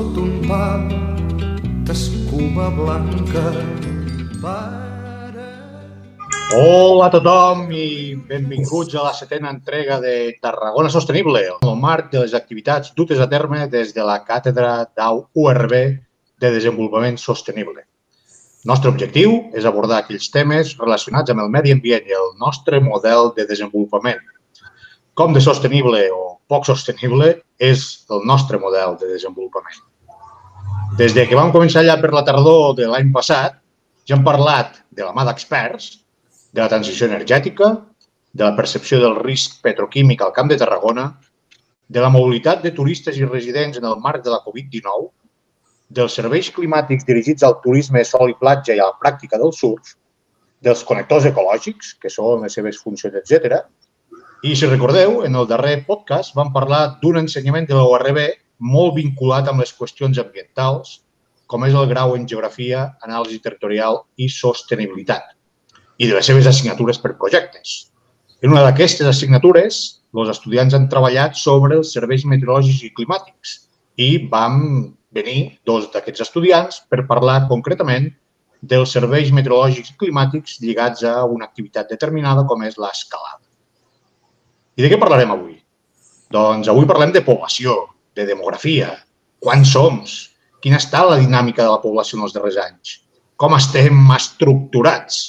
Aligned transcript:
Sota 0.00 0.20
un 0.20 0.36
pam 0.48 0.84
d'escuma 1.84 2.70
blanca. 2.72 3.42
Pare... 4.40 5.48
Hola 6.56 7.08
a 7.10 7.12
tothom 7.12 7.66
i 7.68 8.14
benvinguts 8.30 8.96
a 8.96 9.04
la 9.04 9.12
setena 9.12 9.50
entrega 9.52 9.98
de 10.00 10.14
Tarragona 10.40 10.88
Sostenible, 10.88 11.42
en 11.58 11.68
el 11.68 11.76
marc 11.82 12.08
de 12.14 12.22
les 12.22 12.32
activitats 12.38 12.94
dutes 12.96 13.20
a 13.20 13.28
terme 13.28 13.66
des 13.74 13.92
de 13.92 14.06
la 14.06 14.16
càtedra 14.24 14.70
d'URB 14.88 15.74
de 16.40 16.52
Desenvolupament 16.56 17.20
Sostenible. 17.20 17.84
El 17.84 18.72
nostre 18.72 18.94
objectiu 18.94 19.36
és 19.52 19.68
abordar 19.68 20.00
aquells 20.00 20.32
temes 20.32 20.72
relacionats 20.80 21.34
amb 21.34 21.44
el 21.44 21.52
medi 21.52 21.76
ambient 21.76 22.08
i 22.08 22.16
el 22.16 22.32
nostre 22.40 22.80
model 22.80 23.34
de 23.36 23.44
desenvolupament. 23.52 24.24
Com 25.12 25.36
de 25.36 25.44
sostenible 25.44 26.06
o 26.08 26.40
poc 26.48 26.64
sostenible 26.64 27.34
és 27.60 27.86
el 28.08 28.24
nostre 28.24 28.56
model 28.56 28.96
de 28.96 29.12
desenvolupament. 29.12 29.89
Des 30.98 31.14
de 31.14 31.22
que 31.28 31.36
vam 31.38 31.52
començar 31.54 31.80
allà 31.84 31.94
per 32.00 32.10
la 32.12 32.24
tardor 32.26 32.74
de 32.78 32.86
l'any 32.90 33.12
passat, 33.14 33.54
ja 34.08 34.16
hem 34.16 34.24
parlat 34.26 34.80
de 34.90 35.04
la 35.06 35.12
mà 35.14 35.24
d'experts, 35.28 36.00
de 36.52 36.60
la 36.60 36.68
transició 36.72 37.06
energètica, 37.06 37.70
de 38.34 38.44
la 38.44 38.56
percepció 38.56 38.98
del 39.00 39.14
risc 39.22 39.60
petroquímic 39.62 40.22
al 40.22 40.34
Camp 40.34 40.50
de 40.50 40.58
Tarragona, 40.58 41.06
de 41.88 42.02
la 42.02 42.10
mobilitat 42.10 42.62
de 42.62 42.74
turistes 42.74 43.16
i 43.18 43.24
residents 43.24 43.78
en 43.78 43.86
el 43.86 43.96
marc 44.02 44.24
de 44.26 44.34
la 44.34 44.42
Covid-19, 44.44 45.08
dels 45.90 46.18
serveis 46.18 46.50
climàtics 46.54 47.06
dirigits 47.06 47.46
al 47.46 47.60
turisme 47.62 48.02
sol 48.04 48.30
i 48.30 48.38
platja 48.42 48.74
i 48.74 48.82
a 48.82 48.90
la 48.90 48.98
pràctica 48.98 49.38
del 49.38 49.54
surf, 49.54 49.94
dels 50.60 50.84
connectors 50.84 51.30
ecològics, 51.30 51.94
que 52.02 52.10
són 52.10 52.42
les 52.44 52.54
seves 52.58 52.82
funcions, 52.82 53.14
etc. 53.22 53.62
I, 54.42 54.54
si 54.56 54.66
recordeu, 54.66 55.22
en 55.26 55.38
el 55.38 55.48
darrer 55.48 55.80
podcast 55.86 56.34
vam 56.34 56.52
parlar 56.52 56.98
d'un 57.02 57.22
ensenyament 57.22 57.66
de 57.70 57.78
l'ORB 57.78 58.20
molt 58.60 58.96
vinculat 58.96 59.48
amb 59.48 59.64
les 59.64 59.72
qüestions 59.76 60.20
ambientals, 60.20 61.00
com 61.50 61.64
és 61.66 61.74
el 61.74 61.88
grau 61.90 62.14
en 62.14 62.26
Geografia, 62.30 62.84
Anàlisi 63.02 63.40
Territorial 63.42 64.04
i 64.20 64.28
Sostenibilitat, 64.30 65.32
i 65.98 66.06
de 66.06 66.14
les 66.14 66.28
seves 66.28 66.46
assignatures 66.46 67.00
per 67.02 67.16
projectes. 67.18 67.90
En 68.40 68.54
una 68.54 68.62
d'aquestes 68.64 69.08
assignatures, 69.08 69.80
els 70.16 70.30
estudiants 70.32 70.76
han 70.76 70.88
treballat 70.92 71.36
sobre 71.36 71.76
els 71.80 71.92
serveis 71.96 72.24
meteorològics 72.28 72.86
i 72.86 72.94
climàtics 72.96 73.56
i 74.00 74.08
vam 74.30 74.56
venir 75.14 75.58
dos 75.66 75.90
d'aquests 75.92 76.24
estudiants 76.28 76.80
per 76.88 77.06
parlar 77.10 77.44
concretament 77.50 78.08
dels 78.60 78.92
serveis 78.96 79.30
meteorològics 79.34 79.92
i 79.92 79.98
climàtics 80.00 80.58
lligats 80.62 81.04
a 81.04 81.24
una 81.24 81.48
activitat 81.48 81.88
determinada 81.90 82.44
com 82.48 82.62
és 82.66 82.76
l'escalada. 82.78 83.40
I 84.76 84.84
de 84.84 84.90
què 84.92 84.98
parlarem 85.00 85.32
avui? 85.34 85.56
Doncs 86.30 86.68
avui 86.70 86.86
parlem 86.86 87.12
de 87.12 87.24
població, 87.26 87.74
de 88.16 88.26
demografia, 88.28 88.94
quants 89.40 89.72
som, 89.72 90.00
quina 90.60 90.78
està 90.80 91.02
la 91.06 91.18
dinàmica 91.20 91.64
de 91.64 91.72
la 91.72 91.82
població 91.82 92.18
en 92.18 92.26
els 92.26 92.36
darrers 92.36 92.58
anys, 92.60 92.96
com 93.40 93.56
estem 93.56 94.00
estructurats, 94.16 95.20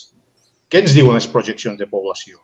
què 0.71 0.81
ens 0.83 0.95
diuen 0.95 1.15
les 1.15 1.27
projeccions 1.31 1.79
de 1.79 1.87
població, 1.87 2.41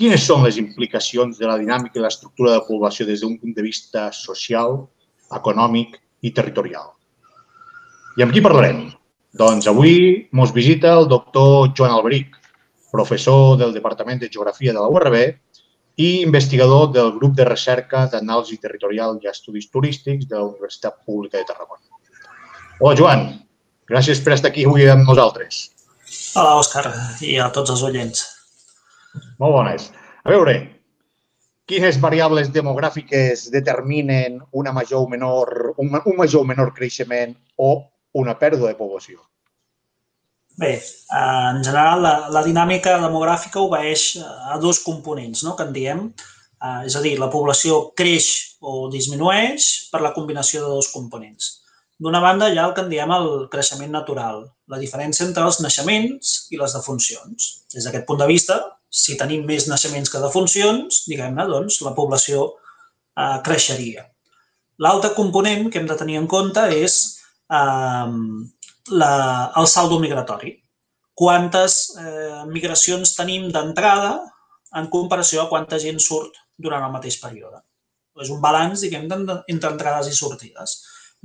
quines 0.00 0.24
són 0.26 0.42
les 0.44 0.58
implicacions 0.58 1.38
de 1.38 1.46
la 1.46 1.58
dinàmica 1.60 2.00
i 2.00 2.02
l'estructura 2.02 2.50
de 2.50 2.58
la 2.60 2.66
població 2.66 3.06
des 3.06 3.22
d'un 3.22 3.36
punt 3.38 3.54
de 3.54 3.62
vista 3.62 4.08
social, 4.16 4.82
econòmic 5.34 5.98
i 6.22 6.32
territorial. 6.34 6.90
I 8.18 8.24
amb 8.24 8.34
qui 8.34 8.42
parlarem? 8.42 8.88
Doncs 9.34 9.66
avui 9.70 9.94
ens 10.30 10.52
visita 10.54 10.92
el 10.98 11.08
doctor 11.10 11.72
Joan 11.76 11.94
Alberic, 11.94 12.36
professor 12.94 13.56
del 13.58 13.74
Departament 13.74 14.20
de 14.22 14.30
Geografia 14.30 14.72
de 14.72 14.78
la 14.78 14.90
URB 14.90 15.16
i 15.96 16.22
investigador 16.22 16.90
del 16.92 17.12
grup 17.18 17.34
de 17.38 17.44
recerca 17.46 18.04
d'anàlisi 18.10 18.58
territorial 18.62 19.18
i 19.22 19.30
estudis 19.30 19.70
turístics 19.70 20.26
de 20.26 20.36
la 20.36 20.48
Universitat 20.48 20.98
Pública 21.06 21.38
de 21.38 21.46
Tarragona. 21.50 21.82
Hola, 22.80 22.96
Joan. 22.98 23.26
Gràcies 23.86 24.20
per 24.24 24.34
estar 24.34 24.50
aquí 24.50 24.64
avui 24.66 24.88
amb 24.90 25.06
nosaltres. 25.06 25.68
Hola, 26.34 26.56
Òscar, 26.58 26.88
i 27.22 27.36
a 27.38 27.50
tots 27.54 27.70
els 27.74 27.82
oients. 27.86 28.24
Molt 29.38 29.54
bones. 29.54 29.90
A 30.24 30.32
veure, 30.32 30.54
quines 31.70 32.00
variables 32.00 32.50
demogràfiques 32.52 33.46
determinen 33.54 34.40
una 34.52 34.72
major 34.72 35.04
o 35.04 35.08
menor, 35.08 35.74
un, 35.76 35.94
un 35.94 36.16
major 36.16 36.42
o 36.42 36.48
menor 36.48 36.74
creixement 36.74 37.36
o 37.56 37.70
una 38.18 38.34
pèrdua 38.40 38.72
de 38.72 38.78
població? 38.80 39.20
Bé, 40.56 40.76
en 41.10 41.64
general, 41.66 42.02
la, 42.04 42.14
la 42.30 42.42
dinàmica 42.46 42.94
demogràfica 43.02 43.62
obeeix 43.64 44.14
a 44.22 44.58
dos 44.62 44.78
components, 44.84 45.42
no?, 45.46 45.56
que 45.58 45.66
en 45.66 45.74
diem. 45.74 46.06
És 46.86 46.94
a 46.96 47.02
dir, 47.04 47.16
la 47.20 47.28
població 47.28 47.90
creix 47.98 48.28
o 48.62 48.86
disminueix 48.92 49.90
per 49.92 50.00
la 50.00 50.14
combinació 50.14 50.62
de 50.62 50.70
dos 50.78 50.88
components. 50.94 51.50
D'una 52.00 52.22
banda, 52.22 52.48
hi 52.50 52.58
ha 52.58 52.64
el 52.68 52.72
que 52.74 52.82
en 52.86 52.88
diem 52.90 53.12
el 53.14 53.28
creixement 53.52 53.92
natural, 53.92 54.40
la 54.70 54.78
diferència 54.80 55.26
entre 55.26 55.44
els 55.46 55.60
naixements 55.62 56.32
i 56.54 56.58
les 56.58 56.72
defuncions. 56.74 57.50
Des 57.74 57.84
d'aquest 57.84 58.06
punt 58.08 58.22
de 58.22 58.30
vista, 58.30 58.56
si 58.90 59.18
tenim 59.20 59.44
més 59.46 59.68
naixements 59.70 60.10
que 60.10 60.22
defuncions, 60.22 61.04
diguem-ne, 61.10 61.46
doncs 61.50 61.80
la 61.84 61.94
població 61.98 62.48
eh, 62.54 63.38
creixeria. 63.46 64.06
L'altre 64.82 65.12
component 65.14 65.68
que 65.70 65.82
hem 65.82 65.86
de 65.90 65.98
tenir 65.98 66.18
en 66.22 66.26
compte 66.30 66.64
és 66.74 66.98
eh, 67.50 68.10
la, 68.90 69.52
el 69.56 69.66
saldo 69.66 69.98
migratori. 70.00 70.54
Quantes 71.14 71.94
eh, 72.00 72.42
migracions 72.50 73.14
tenim 73.16 73.50
d'entrada 73.54 74.18
en 74.74 74.88
comparació 74.90 75.44
a 75.44 75.48
quanta 75.48 75.78
gent 75.78 76.00
surt 76.02 76.34
durant 76.58 76.82
el 76.82 76.92
mateix 76.92 77.20
període. 77.22 77.62
És 78.20 78.30
un 78.30 78.40
balanç, 78.42 78.82
diguem, 78.82 79.06
entre 79.10 79.70
entrades 79.70 80.10
i 80.10 80.14
sortides. 80.16 80.76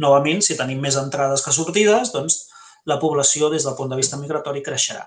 Novament, 0.01 0.41
si 0.45 0.57
tenim 0.57 0.79
més 0.81 0.97
entrades 0.97 1.43
que 1.45 1.53
sortides, 1.53 2.13
doncs 2.13 2.43
la 2.89 2.99
població 3.01 3.49
des 3.49 3.65
del 3.65 3.75
punt 3.77 3.89
de 3.91 3.97
vista 3.99 4.17
migratori 4.17 4.63
creixerà. 4.65 5.03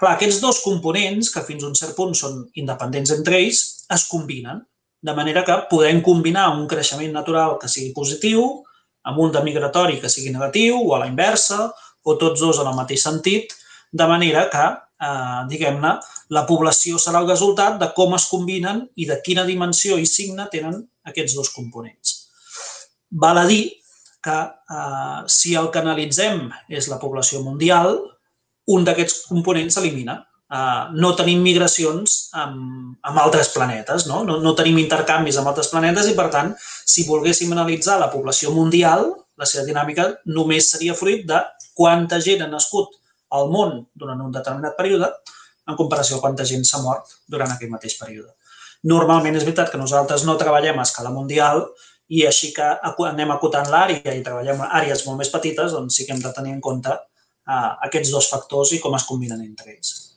Clar, 0.00 0.16
aquests 0.16 0.40
dos 0.42 0.58
components, 0.64 1.30
que 1.30 1.44
fins 1.46 1.62
a 1.62 1.68
un 1.68 1.76
cert 1.78 1.94
punt 1.94 2.14
són 2.18 2.40
independents 2.58 3.12
entre 3.14 3.38
ells, 3.38 3.62
es 3.92 4.06
combinen, 4.10 4.62
de 5.02 5.14
manera 5.14 5.44
que 5.46 5.58
podem 5.70 6.00
combinar 6.02 6.48
un 6.56 6.66
creixement 6.70 7.12
natural 7.14 7.58
que 7.60 7.70
sigui 7.70 7.92
positiu 7.94 8.62
amb 9.08 9.18
un 9.18 9.32
de 9.34 9.42
migratori 9.42 10.00
que 10.00 10.10
sigui 10.12 10.32
negatiu 10.34 10.78
o 10.80 10.94
a 10.94 11.02
la 11.02 11.10
inversa, 11.10 11.66
o 12.04 12.16
tots 12.18 12.40
dos 12.40 12.58
en 12.62 12.70
el 12.70 12.78
mateix 12.78 13.02
sentit, 13.04 13.52
de 13.92 14.06
manera 14.08 14.46
que, 14.50 14.64
eh, 15.06 15.42
diguem-ne, 15.50 15.92
la 16.30 16.46
població 16.46 16.98
serà 16.98 17.20
el 17.20 17.28
resultat 17.28 17.78
de 17.78 17.92
com 17.94 18.14
es 18.14 18.26
combinen 18.30 18.86
i 18.96 19.06
de 19.06 19.20
quina 19.24 19.44
dimensió 19.44 19.98
i 19.98 20.06
signe 20.06 20.48
tenen 20.50 20.80
aquests 21.04 21.36
dos 21.36 21.50
components. 21.50 22.18
Val 23.10 23.38
a 23.38 23.46
dir 23.46 23.64
que 24.22 24.38
eh, 24.38 25.22
si 25.26 25.54
el 25.58 25.70
que 25.70 25.82
analitzem 25.82 26.48
és 26.68 26.88
la 26.88 26.98
població 27.02 27.42
mundial, 27.42 27.98
un 28.72 28.84
d'aquests 28.86 29.26
components 29.28 29.74
s'elimina. 29.76 30.20
Uh, 30.52 30.90
no 31.00 31.14
tenim 31.16 31.40
migracions 31.40 32.26
amb, 32.36 32.96
amb 33.08 33.20
altres 33.22 33.48
planetes, 33.54 34.04
no? 34.04 34.18
no? 34.28 34.36
No 34.44 34.52
tenim 34.52 34.76
intercanvis 34.82 35.38
amb 35.40 35.48
altres 35.48 35.70
planetes 35.72 36.10
i, 36.10 36.16
per 36.18 36.26
tant, 36.34 36.50
si 36.60 37.06
volguéssim 37.08 37.54
analitzar 37.54 37.96
la 38.02 38.10
població 38.12 38.52
mundial, 38.52 39.06
la 39.40 39.48
seva 39.48 39.64
dinàmica 39.64 40.10
només 40.28 40.68
seria 40.74 40.96
fruit 40.98 41.24
de 41.30 41.40
quanta 41.72 42.20
gent 42.20 42.44
ha 42.44 42.50
nascut 42.52 42.92
al 43.32 43.48
món 43.48 43.78
durant 43.96 44.20
un 44.20 44.34
determinat 44.34 44.76
període 44.76 45.08
en 45.68 45.78
comparació 45.78 46.18
a 46.18 46.24
quanta 46.26 46.44
gent 46.44 46.68
s'ha 46.68 46.82
mort 46.84 47.16
durant 47.32 47.54
aquell 47.54 47.72
mateix 47.72 47.96
període. 47.96 48.34
Normalment 48.92 49.38
és 49.38 49.46
veritat 49.46 49.72
que 49.72 49.80
nosaltres 49.80 50.26
no 50.28 50.36
treballem 50.36 50.78
a 50.78 50.84
escala 50.84 51.14
mundial 51.14 51.64
i 52.12 52.26
així 52.28 52.52
que 52.52 52.68
anem 53.08 53.32
acotant 53.32 53.70
l'àrea 53.72 54.12
i 54.12 54.24
treballem 54.26 54.60
àrees 54.68 55.06
molt 55.06 55.22
més 55.22 55.32
petites, 55.32 55.72
doncs 55.72 55.96
sí 55.96 56.04
que 56.04 56.12
hem 56.12 56.20
de 56.20 56.32
tenir 56.36 56.52
en 56.58 56.60
compte 56.60 56.92
uh, 56.92 57.70
aquests 57.88 58.12
dos 58.12 58.28
factors 58.28 58.76
i 58.76 58.82
com 58.82 58.98
es 58.98 59.06
combinen 59.08 59.40
entre 59.40 59.72
ells. 59.72 60.11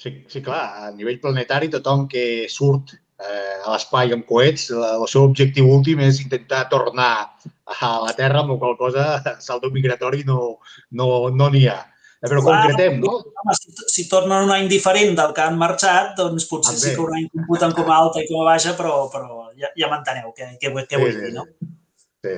Sí, 0.00 0.24
sí, 0.32 0.40
clar, 0.40 0.64
a 0.80 0.90
nivell 0.96 1.18
planetari 1.20 1.68
tothom 1.68 2.06
que 2.08 2.46
surt 2.48 2.94
eh, 2.94 3.56
a 3.60 3.74
l'espai 3.74 4.14
amb 4.14 4.24
coets, 4.24 4.70
el 4.72 5.04
seu 5.12 5.26
objectiu 5.28 5.68
últim 5.68 6.00
és 6.06 6.22
intentar 6.22 6.62
tornar 6.70 7.10
a 7.76 7.90
la 8.06 8.14
Terra, 8.16 8.40
amb 8.40 8.54
la 8.54 8.58
qual 8.62 8.78
cosa 8.78 9.04
saldo 9.46 9.68
migratori 9.74 10.24
no 10.24 10.38
n'hi 10.56 11.02
no, 11.02 11.08
no 11.36 11.50
ha. 11.50 11.78
Eh, 12.20 12.28
però 12.28 12.40
concretem, 12.44 12.96
no? 13.00 13.18
Home, 13.42 13.56
si, 13.56 13.74
si 13.92 14.06
tornen 14.08 14.48
un 14.48 14.54
any 14.56 14.66
diferent 14.72 15.14
del 15.20 15.36
que 15.36 15.44
han 15.44 15.60
marxat, 15.60 16.14
doncs 16.16 16.48
potser 16.48 16.76
sí 16.80 16.94
que 16.96 17.04
un 17.04 17.14
any 17.16 17.28
computen 17.34 17.76
com 17.76 17.92
a 17.92 18.00
alta 18.00 18.24
i 18.24 18.28
com 18.28 18.40
a 18.42 18.48
baixa, 18.50 18.74
però, 18.80 18.96
però 19.12 19.46
ja, 19.60 19.72
ja 19.76 19.92
m'enteneu 19.92 20.32
què, 20.36 20.50
què, 20.60 20.72
què 20.80 20.96
sí, 20.96 21.02
vull 21.04 21.16
dir, 21.16 21.34
no? 21.36 21.46
Sí, 21.48 21.70
sí. 22.24 22.34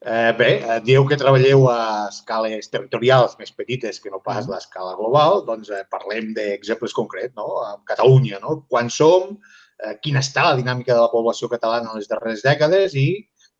Eh, 0.00 0.32
bé, 0.38 0.50
eh, 0.58 0.80
dieu 0.84 1.06
que 1.06 1.18
treballeu 1.20 1.66
a 1.70 1.80
escales 2.08 2.70
territorials 2.72 3.36
més 3.38 3.52
petites 3.52 4.00
que 4.00 4.10
no 4.10 4.22
pas 4.24 4.46
mm. 4.46 4.52
l'escala 4.52 4.96
global, 4.98 5.44
doncs 5.46 5.70
eh, 5.70 5.84
parlem 5.90 6.32
d'exemples 6.36 6.96
concrets, 6.96 7.34
no? 7.36 7.60
A 7.64 7.74
Catalunya, 7.92 8.40
no? 8.42 8.62
Quan 8.68 8.90
som, 8.90 9.36
eh, 9.84 9.96
quina 10.02 10.24
està 10.24 10.48
la 10.48 10.56
dinàmica 10.60 10.94
de 10.94 11.04
la 11.04 11.12
població 11.12 11.50
catalana 11.52 11.90
en 11.90 12.00
les 12.00 12.10
darreres 12.10 12.42
dècades 12.46 12.96
i 12.96 13.08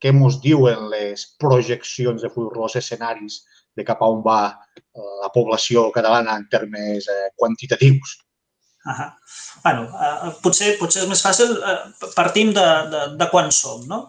què 0.01 0.15
ens 0.17 0.41
diuen 0.41 0.89
les 0.93 1.27
projeccions 1.43 2.23
de 2.25 2.31
futur, 2.33 2.65
els 2.65 2.77
escenaris 2.81 3.43
de 3.77 3.85
cap 3.85 4.01
a 4.03 4.09
on 4.09 4.23
va 4.25 4.41
eh, 4.51 5.15
la 5.23 5.31
població 5.35 5.91
catalana 5.95 6.37
en 6.41 6.49
termes 6.53 7.09
eh, 7.09 7.29
quantitatius. 7.37 8.19
-huh. 8.85 9.11
bueno, 9.65 9.83
uh, 9.93 10.33
potser, 10.43 10.77
potser 10.79 11.03
és 11.03 11.09
més 11.09 11.23
fàcil, 11.23 11.53
uh, 11.53 12.09
partim 12.17 12.53
de, 12.57 12.67
de, 12.93 13.03
de 13.21 13.29
quan 13.33 13.51
som, 13.53 13.85
no? 13.87 14.09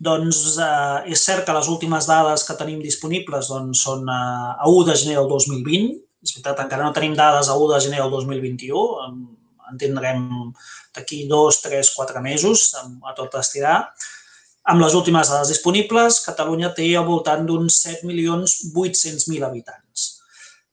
Doncs 0.00 0.58
uh, 0.58 1.06
és 1.06 1.22
cert 1.22 1.46
que 1.46 1.54
les 1.54 1.68
últimes 1.68 2.06
dades 2.06 2.44
que 2.46 2.58
tenim 2.58 2.82
disponibles 2.82 3.48
doncs, 3.48 3.82
són 3.86 4.08
uh, 4.08 4.58
a 4.58 4.66
1 4.66 4.84
de 4.90 4.96
gener 5.02 5.16
del 5.20 5.28
2020, 5.30 5.88
és 6.22 6.34
veritat, 6.34 6.64
encara 6.64 6.84
no 6.84 6.92
tenim 6.92 7.14
dades 7.14 7.48
a 7.48 7.56
1 7.56 7.74
de 7.74 7.80
gener 7.86 8.02
del 8.02 8.10
2021, 8.10 8.84
en 9.70 9.78
tindrem 9.78 10.22
d'aquí 10.96 11.26
dos, 11.28 11.60
tres, 11.62 11.90
quatre 11.94 12.20
mesos 12.24 12.72
a 12.74 13.14
tot 13.14 13.34
estirar, 13.38 13.82
amb 14.68 14.82
les 14.82 14.94
últimes 14.94 15.30
dades 15.30 15.48
disponibles, 15.48 16.20
Catalunya 16.26 16.72
té 16.76 16.88
al 16.96 17.06
voltant 17.06 17.46
d'uns 17.46 17.78
7.800.000 17.86 19.46
habitants, 19.46 20.08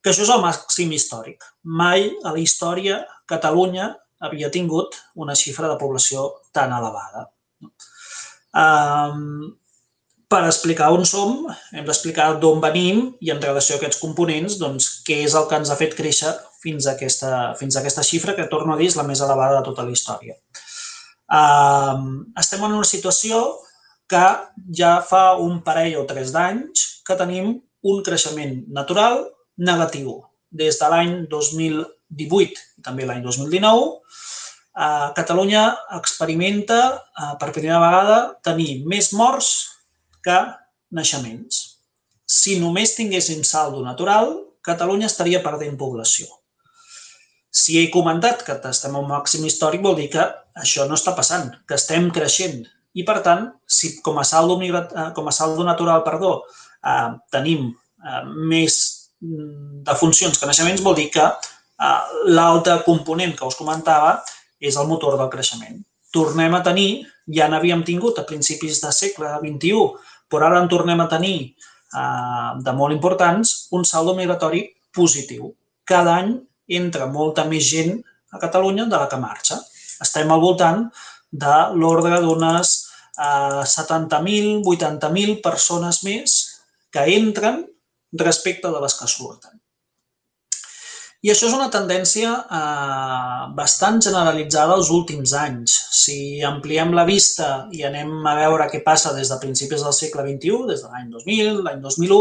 que 0.01 0.11
això 0.11 0.25
és 0.25 0.31
el 0.33 0.41
màxim 0.43 0.91
històric. 0.91 1.45
Mai 1.63 2.09
a 2.23 2.33
la 2.33 2.41
història 2.41 3.03
Catalunya 3.29 3.93
havia 4.25 4.49
tingut 4.53 4.95
una 5.15 5.35
xifra 5.35 5.67
de 5.71 5.77
població 5.81 6.29
tan 6.55 6.73
elevada. 6.75 7.27
Per 10.25 10.41
explicar 10.41 10.89
on 10.95 11.05
som, 11.05 11.45
hem 11.75 11.85
d'explicar 11.85 12.39
d'on 12.41 12.61
venim 12.63 13.01
i 13.21 13.29
en 13.33 13.41
relació 13.41 13.75
a 13.75 13.79
aquests 13.81 14.01
components, 14.01 14.57
doncs, 14.61 14.87
què 15.05 15.21
és 15.25 15.35
el 15.37 15.45
que 15.49 15.59
ens 15.59 15.69
ha 15.69 15.77
fet 15.77 15.93
créixer 15.97 16.31
fins 16.63 16.87
a 16.87 16.95
aquesta, 16.95 17.31
fins 17.59 17.75
a 17.75 17.83
aquesta 17.83 18.03
xifra, 18.03 18.33
que 18.33 18.47
torno 18.49 18.73
a 18.73 18.79
dir 18.79 18.89
és 18.89 18.97
la 18.97 19.05
més 19.05 19.21
elevada 19.21 19.59
de 19.59 19.67
tota 19.67 19.85
la 19.85 19.93
història. 19.93 20.33
Estem 22.41 22.65
en 22.65 22.73
una 22.79 22.87
situació 22.87 23.43
que 24.09 24.25
ja 24.77 24.97
fa 25.05 25.35
un 25.41 25.61
parell 25.65 26.01
o 26.01 26.07
tres 26.09 26.33
d'anys 26.33 27.03
que 27.05 27.17
tenim 27.17 27.55
un 27.85 28.01
creixement 28.05 28.63
natural 28.73 29.23
negatiu. 29.57 30.23
Des 30.49 30.77
de 30.81 30.89
l'any 30.89 31.15
2018 32.11 32.63
i 32.79 32.85
també 32.85 33.05
l'any 33.07 33.23
2019, 33.23 33.85
eh, 34.75 35.09
Catalunya 35.17 35.65
experimenta 35.97 36.79
eh, 36.95 37.33
per 37.39 37.53
primera 37.55 37.81
vegada 37.83 38.17
tenir 38.45 38.83
més 38.85 39.11
morts 39.13 39.51
que 40.25 40.37
naixements. 40.95 41.61
Si 42.25 42.59
només 42.59 42.95
tinguéssim 42.97 43.43
saldo 43.45 43.83
natural, 43.85 44.33
Catalunya 44.65 45.05
estaria 45.05 45.43
perdent 45.45 45.77
població. 45.77 46.25
Si 47.55 47.77
he 47.79 47.87
comentat 47.93 48.41
que 48.43 48.57
estem 48.67 48.95
a 48.95 48.99
un 48.99 49.07
màxim 49.07 49.45
històric, 49.47 49.83
vol 49.85 49.95
dir 49.95 50.09
que 50.11 50.23
això 50.59 50.87
no 50.89 50.97
està 50.97 51.13
passant, 51.15 51.51
que 51.67 51.77
estem 51.77 52.09
creixent 52.11 52.65
i, 52.95 53.03
per 53.07 53.19
tant, 53.23 53.47
si 53.67 53.93
com 54.03 54.17
a 54.19 54.25
saldo, 54.27 54.57
eh, 54.63 55.09
com 55.15 55.27
a 55.27 55.33
saldo 55.35 55.63
natural 55.67 56.03
perdó, 56.03 56.33
eh, 56.83 57.09
tenim 57.31 57.69
eh, 57.69 58.23
més 58.51 58.77
mm, 59.21 59.83
de 59.87 59.95
funcions 59.99 60.39
que 60.39 60.49
naixements, 60.49 60.83
vol 60.83 60.97
dir 60.97 61.09
que 61.13 61.29
l'altre 61.77 62.79
component 62.85 63.35
que 63.35 63.45
us 63.45 63.57
comentava 63.59 64.15
és 64.59 64.77
el 64.79 64.87
motor 64.87 65.17
del 65.19 65.29
creixement. 65.29 65.81
Tornem 66.15 66.53
a 66.55 66.63
tenir, 66.63 67.05
ja 67.27 67.49
n'havíem 67.51 67.83
tingut 67.83 68.19
a 68.19 68.25
principis 68.27 68.79
de 68.83 68.91
segle 68.95 69.35
XXI, 69.41 69.81
però 70.31 70.47
ara 70.47 70.61
en 70.63 70.69
tornem 70.71 71.01
a 71.01 71.09
tenir 71.11 71.37
eh, 71.43 72.49
de 72.63 72.73
molt 72.73 72.95
importants, 72.95 73.67
un 73.75 73.85
saldo 73.85 74.15
migratori 74.15 74.63
positiu. 74.95 75.51
Cada 75.83 76.15
any 76.21 76.33
entra 76.79 77.09
molta 77.11 77.45
més 77.45 77.67
gent 77.67 77.99
a 78.31 78.39
Catalunya 78.39 78.87
de 78.89 78.97
la 78.97 79.09
que 79.11 79.19
marxa. 79.19 79.59
Estem 80.01 80.31
al 80.31 80.41
voltant 80.41 80.87
de 81.31 81.57
l'ordre 81.75 82.21
d'unes 82.23 82.73
eh, 83.19 83.63
70.000, 83.75 84.63
80.000 84.63 85.41
persones 85.43 86.01
més 86.07 86.39
que 86.91 87.05
entren 87.17 87.65
respecte 88.15 88.71
de 88.71 88.81
les 88.81 88.95
que 88.95 89.07
surten. 89.11 89.54
I 91.25 91.31
això 91.33 91.47
és 91.49 91.55
una 91.57 91.71
tendència 91.73 92.31
eh, 92.37 93.45
bastant 93.57 93.95
generalitzada 94.05 94.75
els 94.77 94.91
últims 94.93 95.31
anys. 95.39 95.73
Si 95.97 96.17
ampliem 96.45 96.91
la 96.93 97.05
vista 97.07 97.47
i 97.73 97.81
anem 97.87 98.27
a 98.29 98.35
veure 98.43 98.67
què 98.69 98.83
passa 98.85 99.13
des 99.15 99.31
de 99.33 99.39
principis 99.41 99.81
del 99.81 99.95
segle 99.97 100.27
XXI, 100.27 100.59
des 100.69 100.83
de 100.83 100.91
l'any 100.91 101.07
2000, 101.15 101.63
l'any 101.65 101.81
2001, 101.81 102.19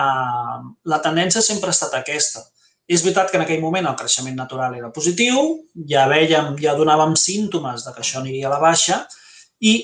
eh, 0.00 0.58
la 0.94 1.00
tendència 1.06 1.44
sempre 1.44 1.70
ha 1.70 1.76
estat 1.76 1.94
aquesta. 2.00 2.42
És 2.90 3.06
veritat 3.06 3.30
que 3.30 3.38
en 3.38 3.46
aquell 3.46 3.62
moment 3.62 3.86
el 3.86 3.98
creixement 4.02 4.34
natural 4.42 4.74
era 4.74 4.90
positiu, 4.98 5.46
ja 5.94 6.08
vèiem, 6.10 6.56
ja 6.58 6.74
donàvem 6.74 7.14
símptomes 7.28 7.86
de 7.86 7.94
que 7.94 8.02
això 8.02 8.24
aniria 8.24 8.50
a 8.50 8.56
la 8.56 8.62
baixa 8.66 9.04
i, 9.62 9.78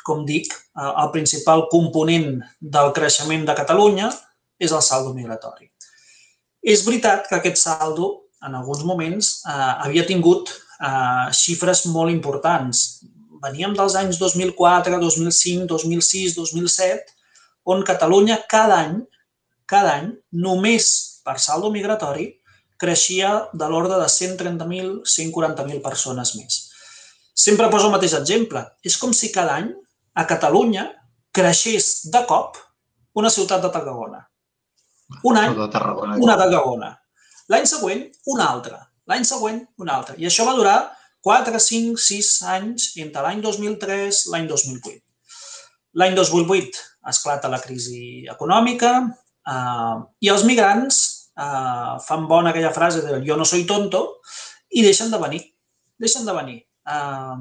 com 0.00 0.24
dic, 0.24 0.48
eh, 0.48 0.90
el 1.04 1.12
principal 1.12 1.68
component 1.68 2.38
del 2.60 2.92
creixement 2.96 3.44
de 3.44 3.62
Catalunya 3.64 4.12
és 4.56 4.72
el 4.72 4.80
saldo 4.80 5.12
migratori. 5.12 5.75
És 6.62 6.84
veritat 6.86 7.26
que 7.28 7.36
aquest 7.38 7.60
saldo, 7.60 8.28
en 8.46 8.54
alguns 8.54 8.84
moments, 8.84 9.42
eh, 9.48 9.72
havia 9.86 10.06
tingut 10.06 10.52
eh, 10.52 11.32
xifres 11.32 11.86
molt 11.90 12.12
importants. 12.12 13.02
Veníem 13.42 13.74
dels 13.76 13.96
anys 13.98 14.18
2004, 14.22 14.98
2005, 15.02 15.66
2006, 15.66 16.34
2007, 16.38 17.14
on 17.66 17.82
Catalunya 17.84 18.40
cada 18.48 18.80
any, 18.86 19.00
cada 19.66 19.96
any, 20.00 20.12
només 20.32 20.88
per 21.26 21.38
saldo 21.42 21.72
migratori 21.74 22.30
creixia 22.78 23.48
de 23.52 23.68
l'ordre 23.68 23.98
de 23.98 24.06
130.000, 24.12 25.02
140.000 25.02 25.82
persones 25.82 26.34
més. 26.36 26.60
Sempre 27.36 27.68
poso 27.72 27.88
el 27.88 27.94
mateix 27.96 28.14
exemple. 28.16 28.62
És 28.84 28.96
com 29.00 29.12
si 29.12 29.32
cada 29.32 29.58
any 29.60 29.72
a 30.16 30.24
Catalunya 30.28 30.86
creixés 31.36 32.06
de 32.12 32.22
cop 32.28 32.56
una 33.16 33.32
ciutat 33.32 33.64
de 33.64 33.72
Tarragona. 33.72 34.22
Un 35.22 35.38
any, 35.38 35.54
de 35.54 36.22
una 36.22 36.36
de 36.36 36.44
Tarragona. 36.44 36.92
L'any 37.52 37.66
següent, 37.70 38.04
una 38.32 38.48
altra. 38.50 38.80
L'any 39.06 39.24
següent, 39.26 39.60
una 39.82 39.98
altra. 40.00 40.16
I 40.18 40.26
això 40.26 40.46
va 40.48 40.56
durar 40.58 40.76
4, 41.26 41.58
5, 41.62 41.98
6 42.02 42.30
anys 42.54 42.88
entre 43.02 43.22
l'any 43.22 43.42
2003 43.44 44.24
i 44.26 44.32
l'any 44.34 44.48
2008. 44.50 44.96
L'any 46.00 46.14
2008 46.18 46.82
esclata 47.10 47.50
la 47.50 47.60
crisi 47.62 48.26
econòmica 48.30 48.92
eh, 49.02 49.96
i 50.26 50.30
els 50.32 50.44
migrants 50.46 51.00
eh, 51.38 51.92
fan 52.06 52.26
bona 52.30 52.52
aquella 52.52 52.74
frase 52.74 53.02
de 53.04 53.20
jo 53.26 53.38
no 53.38 53.46
soy 53.48 53.64
tonto 53.66 54.02
i 54.70 54.82
deixen 54.86 55.10
de 55.10 55.22
venir. 55.22 55.42
Deixen 55.98 56.26
de 56.26 56.34
venir. 56.36 56.58
Eh, 56.86 57.36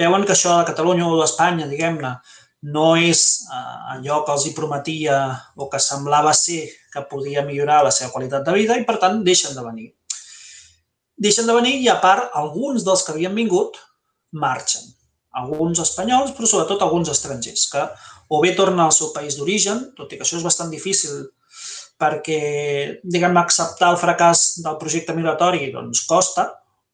veuen 0.00 0.24
que 0.28 0.34
això 0.34 0.58
de 0.58 0.68
Catalunya 0.72 1.08
o 1.08 1.20
d'Espanya, 1.20 1.68
diguem-ne, 1.70 2.16
no 2.62 2.94
és 2.96 3.22
eh, 3.50 3.96
allò 3.96 4.22
que 4.26 4.34
els 4.36 4.46
hi 4.46 4.54
prometia 4.54 5.18
o 5.56 5.68
que 5.70 5.80
semblava 5.82 6.32
ser 6.36 6.62
que 6.92 7.04
podia 7.10 7.42
millorar 7.46 7.82
la 7.82 7.90
seva 7.94 8.12
qualitat 8.14 8.46
de 8.46 8.54
vida 8.54 8.78
i, 8.78 8.86
per 8.86 8.98
tant, 9.02 9.22
deixen 9.26 9.56
de 9.56 9.64
venir. 9.66 9.88
Deixen 11.18 11.46
de 11.46 11.56
venir 11.56 11.74
i, 11.80 11.88
a 11.90 11.98
part, 12.02 12.30
alguns 12.38 12.86
dels 12.86 13.02
que 13.02 13.14
havien 13.14 13.34
vingut 13.34 13.78
marxen. 14.32 14.86
Alguns 15.42 15.80
espanyols, 15.82 16.34
però 16.36 16.48
sobretot 16.48 16.82
alguns 16.84 17.10
estrangers, 17.10 17.66
que 17.72 17.82
o 18.32 18.40
bé 18.44 18.52
tornen 18.56 18.84
al 18.84 18.94
seu 18.94 19.10
país 19.16 19.36
d'origen, 19.38 19.88
tot 19.96 20.12
i 20.12 20.18
que 20.18 20.26
això 20.26 20.38
és 20.38 20.44
bastant 20.46 20.70
difícil 20.72 21.24
perquè, 22.00 22.40
diguem 23.04 23.36
acceptar 23.38 23.92
el 23.92 24.00
fracàs 24.00 24.62
del 24.64 24.78
projecte 24.80 25.14
migratori 25.16 25.70
doncs, 25.74 26.04
costa, 26.08 26.48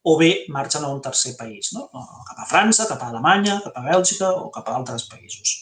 o 0.08 0.16
bé 0.20 0.30
marxen 0.54 0.84
a 0.84 0.90
un 0.92 1.00
tercer 1.04 1.34
país, 1.36 1.72
no? 1.76 1.88
cap 2.28 2.38
a 2.44 2.46
França, 2.48 2.86
cap 2.88 3.02
a 3.02 3.08
Alemanya, 3.12 3.58
cap 3.64 3.76
a 3.76 3.84
Bèlgica 3.88 4.30
o 4.32 4.48
cap 4.54 4.68
a 4.68 4.76
altres 4.78 5.08
països. 5.10 5.56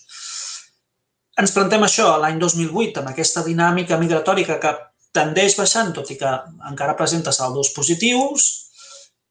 Ens 1.40 1.52
plantem 1.52 1.82
això 1.84 2.12
l'any 2.20 2.38
2008, 2.40 3.02
amb 3.02 3.10
aquesta 3.12 3.42
dinàmica 3.44 3.98
migratòrica 4.00 4.60
que 4.62 4.72
tendeix 5.16 5.56
baixant, 5.58 5.92
tot 5.96 6.12
i 6.12 6.16
que 6.20 6.30
encara 6.70 6.96
presenta 6.96 7.34
saldos 7.34 7.72
positius. 7.76 8.46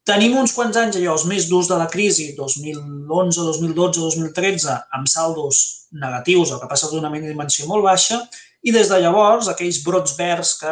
Tenim 0.05 0.35
uns 0.37 0.53
quants 0.53 0.77
anys 0.77 0.99
allò, 0.99 1.15
els 1.15 1.25
més 1.29 1.47
durs 1.49 1.69
de 1.71 1.77
la 1.79 1.87
crisi, 1.89 2.33
2011, 2.37 3.47
2012, 3.47 4.03
2013, 4.03 4.75
amb 4.99 5.09
saldos 5.09 5.63
negatius 5.97 6.51
o 6.53 6.59
que 6.61 6.69
passa 6.69 6.91
d'una 6.91 7.09
dimensió 7.15 7.65
molt 7.71 7.87
baixa, 7.87 8.19
i 8.65 8.73
des 8.73 8.89
de 8.89 8.97
llavors, 9.01 9.47
aquells 9.51 9.83
brots 9.85 10.15
verds 10.17 10.55
que 10.61 10.71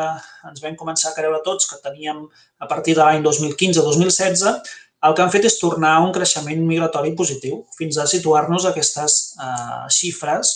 ens 0.50 0.64
vam 0.64 0.78
començar 0.80 1.12
a 1.12 1.18
creure 1.18 1.44
tots, 1.46 1.68
que 1.70 1.78
teníem 1.84 2.24
a 2.60 2.70
partir 2.70 2.96
de 2.98 3.04
l'any 3.04 3.22
2015-2016, 3.26 4.74
el 5.04 5.14
que 5.14 5.22
han 5.22 5.32
fet 5.34 5.46
és 5.50 5.60
tornar 5.60 5.98
a 5.98 6.04
un 6.06 6.14
creixement 6.16 6.62
migratori 6.66 7.14
positiu 7.20 7.62
fins 7.78 8.00
a 8.00 8.08
situar-nos 8.10 8.66
aquestes 8.70 9.18
eh, 9.36 9.86
xifres 9.94 10.54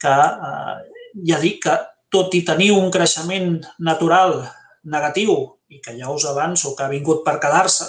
que 0.00 0.12
eh, 0.12 0.76
ja 1.28 1.40
dic 1.42 1.64
que 1.66 1.76
tot 2.12 2.34
i 2.38 2.44
tenir 2.46 2.70
un 2.76 2.92
creixement 2.94 3.58
natural 3.80 4.38
negatiu 4.84 5.34
i 5.72 5.80
que 5.82 5.96
ja 5.98 6.12
us 6.12 6.24
avanço 6.30 6.76
que 6.76 6.86
ha 6.86 6.92
vingut 6.92 7.20
per 7.26 7.40
quedar-se, 7.42 7.88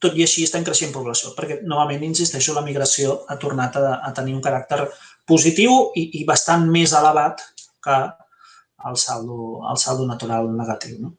tot 0.00 0.16
i 0.16 0.24
així 0.24 0.46
estem 0.46 0.64
creixent 0.64 0.92
població, 0.94 1.34
perquè 1.36 1.60
novament, 1.68 2.04
insisteixo, 2.06 2.54
la 2.56 2.64
migració 2.64 3.18
ha 3.28 3.36
tornat 3.40 3.76
a, 3.76 3.98
a 4.08 4.12
tenir 4.16 4.32
un 4.36 4.44
caràcter 4.44 4.86
positiu 5.28 5.90
i, 5.96 6.06
i 6.20 6.24
bastant 6.28 6.66
més 6.70 6.94
elevat 6.96 7.42
que 7.84 7.98
el 8.88 8.96
saldo, 8.96 9.60
el 9.70 9.78
saldo 9.78 10.06
natural 10.08 10.50
negatiu. 10.56 10.98
No? 11.04 11.14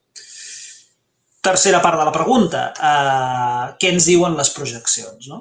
Tercera 1.42 1.82
part 1.82 1.98
de 1.98 2.06
la 2.06 2.14
pregunta, 2.14 2.68
eh, 2.70 3.64
què 3.78 3.92
ens 3.94 4.06
diuen 4.06 4.36
les 4.38 4.50
projeccions? 4.54 5.28
No? 5.30 5.40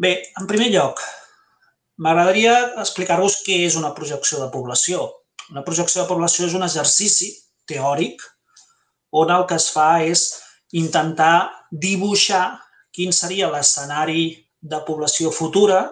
Bé, 0.00 0.14
en 0.40 0.48
primer 0.50 0.70
lloc, 0.72 1.00
m'agradaria 2.00 2.54
explicar-vos 2.82 3.42
què 3.46 3.60
és 3.66 3.76
una 3.80 3.92
projecció 3.96 4.40
de 4.40 4.50
població. 4.52 5.04
Una 5.52 5.64
projecció 5.66 6.02
de 6.02 6.08
població 6.08 6.48
és 6.48 6.56
un 6.56 6.64
exercici 6.66 7.30
teòric 7.68 8.22
on 9.14 9.30
el 9.30 9.44
que 9.46 9.58
es 9.60 9.68
fa 9.70 9.90
és 10.02 10.24
intentar 10.74 11.50
dibuixar 11.70 12.46
quin 12.94 13.12
seria 13.14 13.50
l'escenari 13.52 14.24
de 14.64 14.80
població 14.86 15.30
futura 15.34 15.84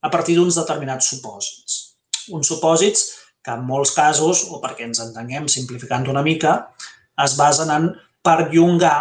a 0.00 0.10
partir 0.12 0.36
d'uns 0.36 0.58
determinats 0.58 1.10
supòsits. 1.12 1.78
Uns 2.36 2.48
supòsits 2.52 3.06
que 3.44 3.54
en 3.56 3.64
molts 3.66 3.92
casos, 3.96 4.44
o 4.52 4.60
perquè 4.62 4.86
ens 4.86 5.00
entenguem 5.02 5.48
simplificant 5.48 6.08
una 6.12 6.24
mica, 6.24 6.56
es 7.24 7.36
basen 7.38 7.72
en 7.72 7.88
perllongar 8.24 8.98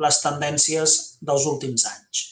les 0.00 0.20
tendències 0.24 0.96
dels 1.20 1.46
últims 1.48 1.86
anys. 1.88 2.26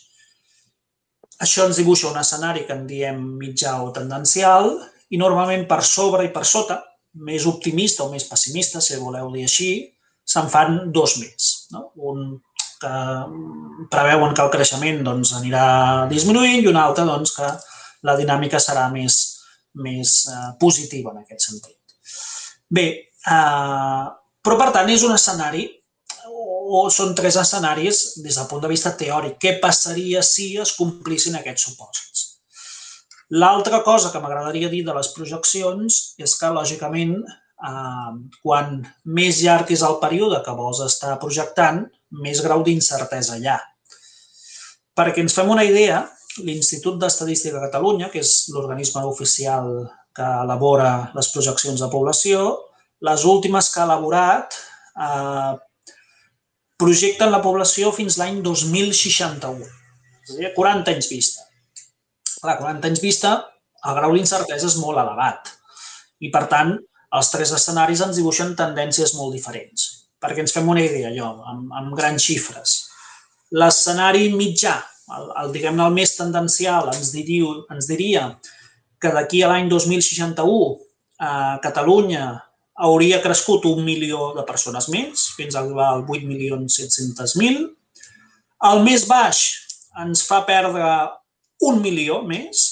Això 1.44 1.68
ens 1.68 1.78
dibuixa 1.78 2.10
un 2.10 2.18
escenari 2.20 2.64
que 2.66 2.74
en 2.74 2.86
diem 2.88 3.20
mitjà 3.40 3.76
o 3.84 3.92
tendencial 3.94 4.72
i 5.14 5.20
normalment 5.20 5.64
per 5.70 5.82
sobre 5.86 6.26
i 6.26 6.32
per 6.34 6.44
sota, 6.48 6.80
més 7.28 7.46
optimista 7.48 8.04
o 8.04 8.10
més 8.12 8.26
pessimista, 8.28 8.82
si 8.84 8.98
voleu 9.00 9.30
dir 9.32 9.46
així, 9.46 9.70
se'n 10.28 10.50
fan 10.52 10.78
dos 10.92 11.16
més. 11.22 11.48
No? 11.72 11.88
Un 12.10 12.36
que 12.78 12.92
preveuen 13.90 14.34
que 14.34 14.44
el 14.44 14.52
creixement 14.52 15.00
doncs, 15.06 15.32
anirà 15.38 16.06
disminuint 16.10 16.62
i 16.62 16.70
una 16.70 16.84
altra 16.86 17.06
doncs, 17.08 17.32
que 17.34 17.48
la 18.06 18.16
dinàmica 18.18 18.60
serà 18.62 18.86
més, 18.92 19.18
més 19.82 20.20
eh, 20.30 20.52
positiva 20.60 21.14
en 21.14 21.24
aquest 21.24 21.48
sentit. 21.48 21.98
Bé, 22.68 22.86
eh, 23.08 24.06
però 24.44 24.60
per 24.60 24.70
tant 24.76 24.90
és 24.92 25.04
un 25.06 25.16
escenari 25.16 25.66
o 26.68 26.84
són 26.92 27.14
tres 27.16 27.38
escenaris 27.40 28.00
des 28.24 28.36
del 28.36 28.46
punt 28.50 28.62
de 28.62 28.70
vista 28.70 28.92
teòric. 28.96 29.38
Què 29.40 29.56
passaria 29.62 30.22
si 30.22 30.50
es 30.60 30.74
complissin 30.76 31.38
aquests 31.38 31.68
supòsits? 31.70 32.24
L'altra 33.40 33.82
cosa 33.84 34.12
que 34.12 34.20
m'agradaria 34.20 34.70
dir 34.72 34.82
de 34.84 34.94
les 34.96 35.10
projeccions 35.16 35.98
és 36.16 36.34
que, 36.40 36.52
lògicament, 36.52 37.16
eh, 37.70 38.12
quan 38.42 38.78
més 39.04 39.42
llarg 39.44 39.72
és 39.72 39.84
el 39.84 39.98
període 40.02 40.40
que 40.44 40.56
vols 40.56 40.80
estar 40.84 41.18
projectant, 41.20 41.82
més 42.24 42.40
grau 42.44 42.62
d'incertesa 42.64 43.36
hi 43.36 43.48
ha. 43.48 43.58
Perquè 44.96 45.24
ens 45.24 45.36
fem 45.36 45.50
una 45.52 45.64
idea, 45.64 46.02
l'Institut 46.44 46.98
d'Estadística 47.00 47.56
de 47.56 47.66
Catalunya, 47.66 48.08
que 48.12 48.22
és 48.22 48.48
l'organisme 48.54 49.04
oficial 49.08 49.70
que 50.16 50.28
elabora 50.44 51.10
les 51.14 51.30
projeccions 51.34 51.80
de 51.82 51.88
població, 51.92 52.46
les 53.06 53.24
últimes 53.28 53.68
que 53.72 53.80
ha 53.80 53.86
elaborat 53.86 54.56
eh, 55.06 55.52
projecten 56.78 57.30
la 57.34 57.42
població 57.44 57.92
fins 57.94 58.18
l'any 58.18 58.40
2061, 58.46 59.68
és 60.24 60.34
a 60.34 60.40
dir, 60.40 60.50
40 60.56 60.94
anys 60.94 61.12
vista. 61.12 61.46
Clar, 62.38 62.58
40 62.58 62.90
anys 62.90 63.02
vista, 63.02 63.36
el 63.86 63.98
grau 63.98 64.14
d'incertesa 64.14 64.66
és 64.70 64.80
molt 64.82 64.98
elevat 64.98 65.54
i, 66.22 66.30
per 66.34 66.46
tant, 66.50 66.74
els 67.14 67.30
tres 67.32 67.54
escenaris 67.54 68.02
ens 68.04 68.18
dibuixen 68.18 68.52
tendències 68.58 69.14
molt 69.16 69.34
diferents 69.34 69.88
perquè 70.22 70.42
ens 70.42 70.54
fem 70.54 70.68
una 70.70 70.82
idea, 70.82 71.10
allò, 71.12 71.30
amb, 71.50 71.74
amb 71.80 71.96
grans 71.98 72.24
xifres. 72.24 72.76
L'escenari 73.58 74.28
mitjà, 74.34 74.76
el, 75.16 75.30
el 75.42 75.54
diguem-ne 75.54 75.86
el 75.86 75.96
més 75.96 76.14
tendencial, 76.18 76.90
ens, 76.92 77.12
diria, 77.14 77.54
ens 77.74 77.88
diria 77.88 78.26
que 79.00 79.12
d'aquí 79.14 79.42
a 79.42 79.50
l'any 79.52 79.70
2061 79.70 80.76
a 81.24 81.32
Catalunya 81.62 82.26
hauria 82.88 83.22
crescut 83.22 83.66
un 83.66 83.82
milió 83.86 84.32
de 84.36 84.44
persones 84.46 84.88
més, 84.92 85.28
fins 85.36 85.56
a 85.56 85.62
arribar 85.62 85.88
al 85.92 86.04
8.700.000. 86.06 87.64
El 88.70 88.84
més 88.86 89.06
baix 89.10 89.40
ens 89.98 90.22
fa 90.26 90.44
perdre 90.46 90.86
un 91.66 91.80
milió 91.82 92.20
més, 92.22 92.66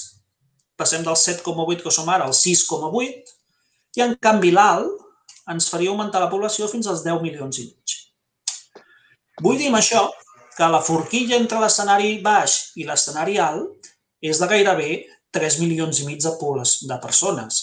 passem 0.79 1.03
del 1.03 1.17
7,8 1.19 1.83
que 1.83 1.91
som 1.91 2.07
ara 2.13 2.27
al 2.29 2.35
6,8, 2.35 3.35
i 3.97 4.05
en 4.05 4.15
canvi 4.21 4.53
l'alt 4.53 5.03
ens 5.51 5.67
faria 5.71 5.91
augmentar 5.91 6.21
la 6.21 6.31
població 6.31 6.67
fins 6.71 6.87
als 6.87 7.03
10 7.03 7.19
milions 7.23 7.59
i 7.59 7.67
mig. 7.67 7.97
Vull 9.43 9.59
dir 9.59 9.69
amb 9.71 9.79
això 9.79 10.05
que 10.57 10.69
la 10.73 10.81
forquilla 10.81 11.37
entre 11.37 11.61
l'escenari 11.61 12.17
baix 12.25 12.57
i 12.81 12.87
l'escenari 12.87 13.37
alt 13.43 13.91
és 14.25 14.39
de 14.41 14.49
gairebé 14.49 14.91
3 15.37 15.59
milions 15.61 15.99
i 16.01 16.07
mig 16.07 16.23
de, 16.23 16.33
de 16.89 16.97
persones, 17.03 17.59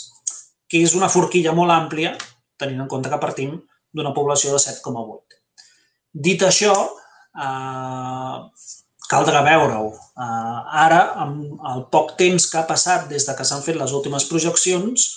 que 0.70 0.82
és 0.82 0.94
una 0.94 1.10
forquilla 1.10 1.54
molt 1.56 1.74
àmplia, 1.74 2.14
tenint 2.60 2.84
en 2.84 2.90
compte 2.90 3.10
que 3.10 3.22
partim 3.22 3.56
d'una 3.94 4.14
població 4.14 4.54
de 4.54 4.60
7,8. 4.62 5.40
Dit 6.14 6.42
això, 6.46 6.74
eh, 7.34 8.38
caldrà 9.10 9.42
veure-ho. 9.46 9.90
Eh, 9.94 10.60
ara, 10.86 11.00
amb 11.24 11.66
el 11.72 11.84
poc 11.90 12.14
temps 12.20 12.46
que 12.50 12.60
ha 12.60 12.68
passat 12.68 13.08
des 13.10 13.26
de 13.26 13.34
que 13.34 13.46
s'han 13.48 13.66
fet 13.66 13.78
les 13.80 13.92
últimes 13.92 14.26
projeccions, 14.30 15.10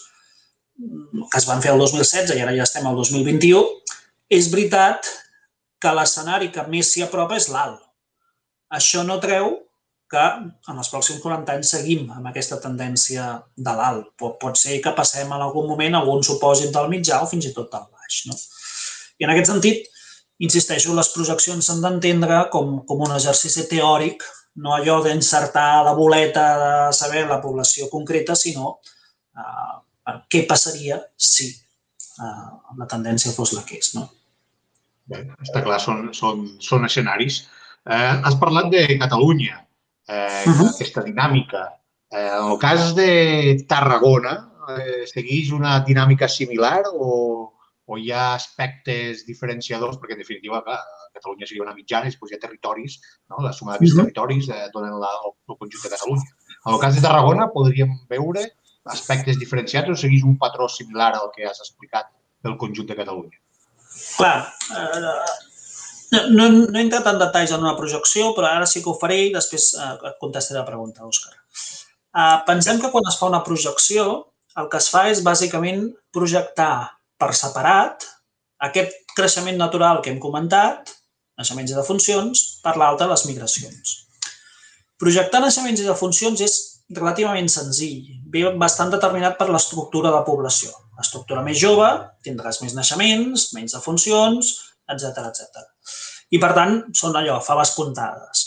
que 0.78 1.38
es 1.40 1.48
van 1.50 1.62
fer 1.62 1.74
el 1.74 1.82
2016 1.82 2.36
i 2.38 2.42
ara 2.42 2.58
ja 2.58 2.66
estem 2.66 2.86
al 2.86 2.98
2021, 2.98 3.64
és 4.30 4.50
veritat 4.54 5.08
que 5.82 5.94
l'escenari 5.94 6.52
que 6.54 6.66
més 6.72 6.92
s'hi 6.94 7.04
apropa 7.06 7.38
és 7.38 7.50
l'alt. 7.54 7.82
Això 8.78 9.04
no 9.08 9.20
treu 9.24 9.54
que 10.12 10.24
en 10.72 10.78
els 10.80 10.90
pròxims 10.92 11.20
40 11.24 11.54
anys 11.58 11.74
seguim 11.76 12.08
amb 12.16 12.30
aquesta 12.30 12.60
tendència 12.64 13.28
de 13.56 13.74
l'alt. 13.76 14.14
Pot, 14.20 14.38
pot 14.40 14.60
ser 14.60 14.80
que 14.84 14.96
passem 14.96 15.28
en 15.28 15.44
algun 15.44 15.68
moment 15.68 15.96
a 15.98 16.02
algun 16.04 16.24
supòsit 16.24 16.72
del 16.76 16.90
mitjà 16.92 17.20
o 17.24 17.28
fins 17.30 17.50
i 17.50 17.54
tot 17.56 17.70
del 17.74 17.86
baix. 17.92 18.22
No? 18.30 18.38
I 19.20 19.28
en 19.28 19.34
aquest 19.34 19.52
sentit, 19.52 19.88
insisteixo, 20.48 20.96
les 20.96 21.12
projeccions 21.14 21.68
s'han 21.68 21.84
d'entendre 21.84 22.46
com, 22.54 22.80
com 22.88 23.04
un 23.04 23.16
exercici 23.18 23.68
teòric, 23.70 24.24
no 24.64 24.74
allò 24.74 25.02
d'encertar 25.06 25.84
la 25.86 25.94
boleta 25.98 26.46
de 26.62 26.72
saber 26.96 27.28
la 27.28 27.42
població 27.44 27.92
concreta, 27.92 28.36
sinó 28.36 28.78
eh, 29.38 30.18
què 30.32 30.46
passaria 30.50 31.02
si 31.18 31.50
eh, 31.52 32.48
la 32.80 32.88
tendència 32.90 33.36
fos 33.36 33.54
la 33.58 33.66
que 33.68 33.82
és. 33.82 33.92
No? 33.98 34.08
Bé, 35.08 35.24
està 35.44 35.64
clar, 35.64 35.80
són, 35.80 36.10
són, 36.16 36.44
són 36.64 36.88
escenaris. 36.88 37.42
Eh, 37.88 38.14
has 38.28 38.36
parlat 38.42 38.70
de 38.74 38.84
Catalunya, 39.00 39.62
eh, 40.08 40.44
uh 40.46 40.54
-huh. 40.54 40.70
aquesta 40.74 41.04
dinàmica. 41.04 41.64
Eh, 42.12 42.32
en 42.40 42.52
el 42.52 42.60
cas 42.60 42.94
de 42.96 43.64
Tarragona, 43.68 44.34
eh, 44.76 45.06
segueix 45.08 45.52
una 45.52 45.80
dinàmica 45.86 46.28
similar 46.28 46.84
o, 46.94 47.54
o 47.86 47.98
hi 47.98 48.12
ha 48.12 48.34
aspectes 48.34 49.26
diferenciadors? 49.26 49.98
Perquè, 49.98 50.14
en 50.14 50.24
definitiva, 50.26 50.64
clar, 50.64 50.80
Catalunya 51.14 51.48
seria 51.48 51.64
una 51.64 51.74
mitjana 51.74 52.06
i 52.06 52.12
després 52.12 52.32
hi 52.32 52.36
ha 52.36 52.46
territoris, 52.46 53.00
no? 53.30 53.42
la 53.42 53.54
suma 53.54 53.74
d'aquests 53.74 53.94
uh 53.94 53.98
-huh. 53.98 54.04
territoris 54.04 54.50
eh, 54.50 54.70
donen 54.74 55.00
la, 55.00 55.12
el, 55.26 55.32
el 55.50 55.58
conjunt 55.58 55.84
de 55.84 55.94
Catalunya. 55.96 56.30
En 56.66 56.74
el 56.74 56.80
cas 56.80 56.96
de 56.96 57.02
Tarragona, 57.02 57.48
podríem 57.54 57.92
veure 58.10 58.44
aspectes 58.86 59.40
diferenciats 59.40 59.90
o 59.90 59.96
segueix 59.96 60.24
un 60.24 60.38
patró 60.38 60.68
similar 60.68 61.14
al 61.16 61.32
que 61.36 61.46
has 61.46 61.60
explicat 61.60 62.08
del 62.44 62.58
conjunt 62.58 62.88
de 62.88 62.96
Catalunya? 62.96 63.38
Clar, 64.18 64.38
eh, 64.78 66.22
no, 66.32 66.48
no 66.50 66.78
he 66.78 66.84
entrat 66.84 67.08
en 67.12 67.20
detalls 67.22 67.54
en 67.56 67.64
una 67.66 67.76
projecció, 67.80 68.32
però 68.36 68.52
ara 68.52 68.68
sí 68.70 68.84
que 68.84 68.92
ho 68.92 68.98
faré 69.00 69.20
i 69.28 69.34
després 69.34 69.74
eh, 69.76 70.14
contestaré 70.22 70.62
la 70.62 70.68
pregunta, 70.68 71.08
Òscar. 71.08 71.36
Eh, 71.36 72.38
pensem 72.48 72.82
que 72.82 72.92
quan 72.94 73.10
es 73.10 73.18
fa 73.20 73.30
una 73.32 73.44
projecció, 73.46 74.08
el 74.58 74.70
que 74.72 74.80
es 74.82 74.90
fa 74.90 75.08
és 75.12 75.24
bàsicament 75.26 75.84
projectar 76.14 76.74
per 77.22 77.34
separat 77.38 78.06
aquest 78.70 78.96
creixement 79.18 79.60
natural 79.60 80.02
que 80.02 80.10
hem 80.14 80.22
comentat, 80.22 80.94
naixements 81.38 81.74
i 81.74 81.78
defuncions, 81.78 82.44
per 82.64 82.76
l'altra 82.80 83.10
les 83.12 83.26
migracions. 83.30 83.94
Projectar 84.98 85.44
naixements 85.44 85.84
i 85.84 85.86
defuncions 85.86 86.42
és 86.42 86.58
relativament 86.98 87.50
senzill. 87.52 88.08
Ve 88.34 88.48
bastant 88.58 88.94
determinat 88.94 89.38
per 89.38 89.50
l'estructura 89.52 90.14
de 90.16 90.24
població. 90.26 90.72
L'estructura 90.98 91.44
més 91.46 91.60
jove, 91.62 91.88
tindràs 92.26 92.62
més 92.64 92.76
naixements, 92.78 93.52
menys 93.54 93.78
defuncions, 93.78 94.54
etc 94.90 95.28
etc. 95.30 95.66
I, 96.34 96.40
per 96.42 96.54
tant, 96.58 96.80
són 96.98 97.16
allò, 97.16 97.38
faves 97.44 97.74
puntades. 97.78 98.46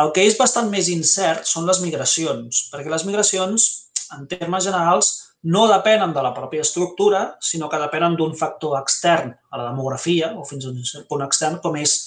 El 0.00 0.10
que 0.14 0.24
és 0.26 0.38
bastant 0.38 0.70
més 0.70 0.88
incert 0.90 1.46
són 1.46 1.68
les 1.68 1.80
migracions, 1.82 2.64
perquè 2.72 2.90
les 2.90 3.04
migracions, 3.06 3.68
en 4.16 4.26
termes 4.30 4.66
generals, 4.66 5.12
no 5.54 5.66
depenen 5.68 6.14
de 6.16 6.22
la 6.24 6.32
pròpia 6.34 6.64
estructura, 6.64 7.24
sinó 7.40 7.68
que 7.68 7.78
depenen 7.82 8.16
d'un 8.16 8.32
factor 8.38 8.78
extern 8.80 9.34
a 9.50 9.60
la 9.60 9.68
demografia, 9.68 10.32
o 10.38 10.44
fins 10.48 10.64
a 10.64 10.72
un 10.72 11.06
punt 11.10 11.24
extern, 11.26 11.60
com 11.62 11.76
és 11.76 11.98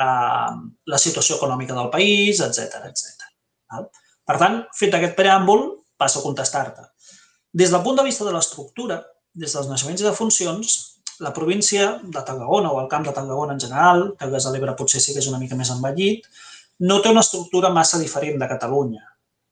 eh, 0.00 0.52
la 0.92 1.00
situació 1.02 1.36
econòmica 1.36 1.76
del 1.76 1.90
país, 1.92 2.40
etc 2.40 2.88
etc. 2.88 3.26
Per 4.26 4.38
tant, 4.40 4.62
fet 4.74 4.96
aquest 4.96 5.14
preàmbul, 5.18 5.68
passo 5.96 6.22
a 6.22 6.24
contestar-te. 6.24 6.88
Des 7.56 7.70
del 7.72 7.84
punt 7.84 8.00
de 8.00 8.04
vista 8.08 8.24
de 8.24 8.32
l'estructura, 8.34 8.98
des 9.36 9.52
dels 9.52 9.68
naixements 9.70 10.02
i 10.02 10.06
de 10.06 10.14
funcions, 10.16 10.76
la 11.20 11.32
província 11.32 11.96
de 12.02 12.22
Tarragona 12.22 12.72
o 12.72 12.80
el 12.82 12.88
camp 12.88 13.06
de 13.06 13.12
Tarragona 13.16 13.54
en 13.54 13.60
general, 13.60 14.10
Terres 14.20 14.44
de 14.44 14.52
l'Ebre 14.52 14.76
potser 14.76 15.00
sí 15.00 15.14
que 15.14 15.22
és 15.22 15.28
una 15.30 15.40
mica 15.40 15.56
més 15.56 15.72
envellit, 15.72 16.26
no 16.88 17.00
té 17.00 17.12
una 17.12 17.24
estructura 17.24 17.72
massa 17.72 18.00
diferent 18.00 18.36
de 18.40 18.48
Catalunya. 18.50 19.04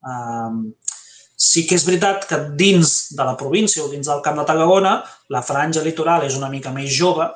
Um, 0.05 0.67
sí 1.37 1.65
que 1.69 1.77
és 1.79 1.87
veritat 1.87 2.27
que 2.29 2.41
dins 2.61 2.93
de 3.17 3.25
la 3.25 3.37
província 3.41 3.85
o 3.85 3.89
dins 3.93 4.09
del 4.11 4.21
Camp 4.25 4.39
de 4.41 4.47
Tarragona 4.49 4.99
la 5.33 5.43
franja 5.43 5.83
litoral 5.85 6.27
és 6.29 6.37
una 6.37 6.51
mica 6.53 6.73
més 6.73 6.93
jove, 6.93 7.27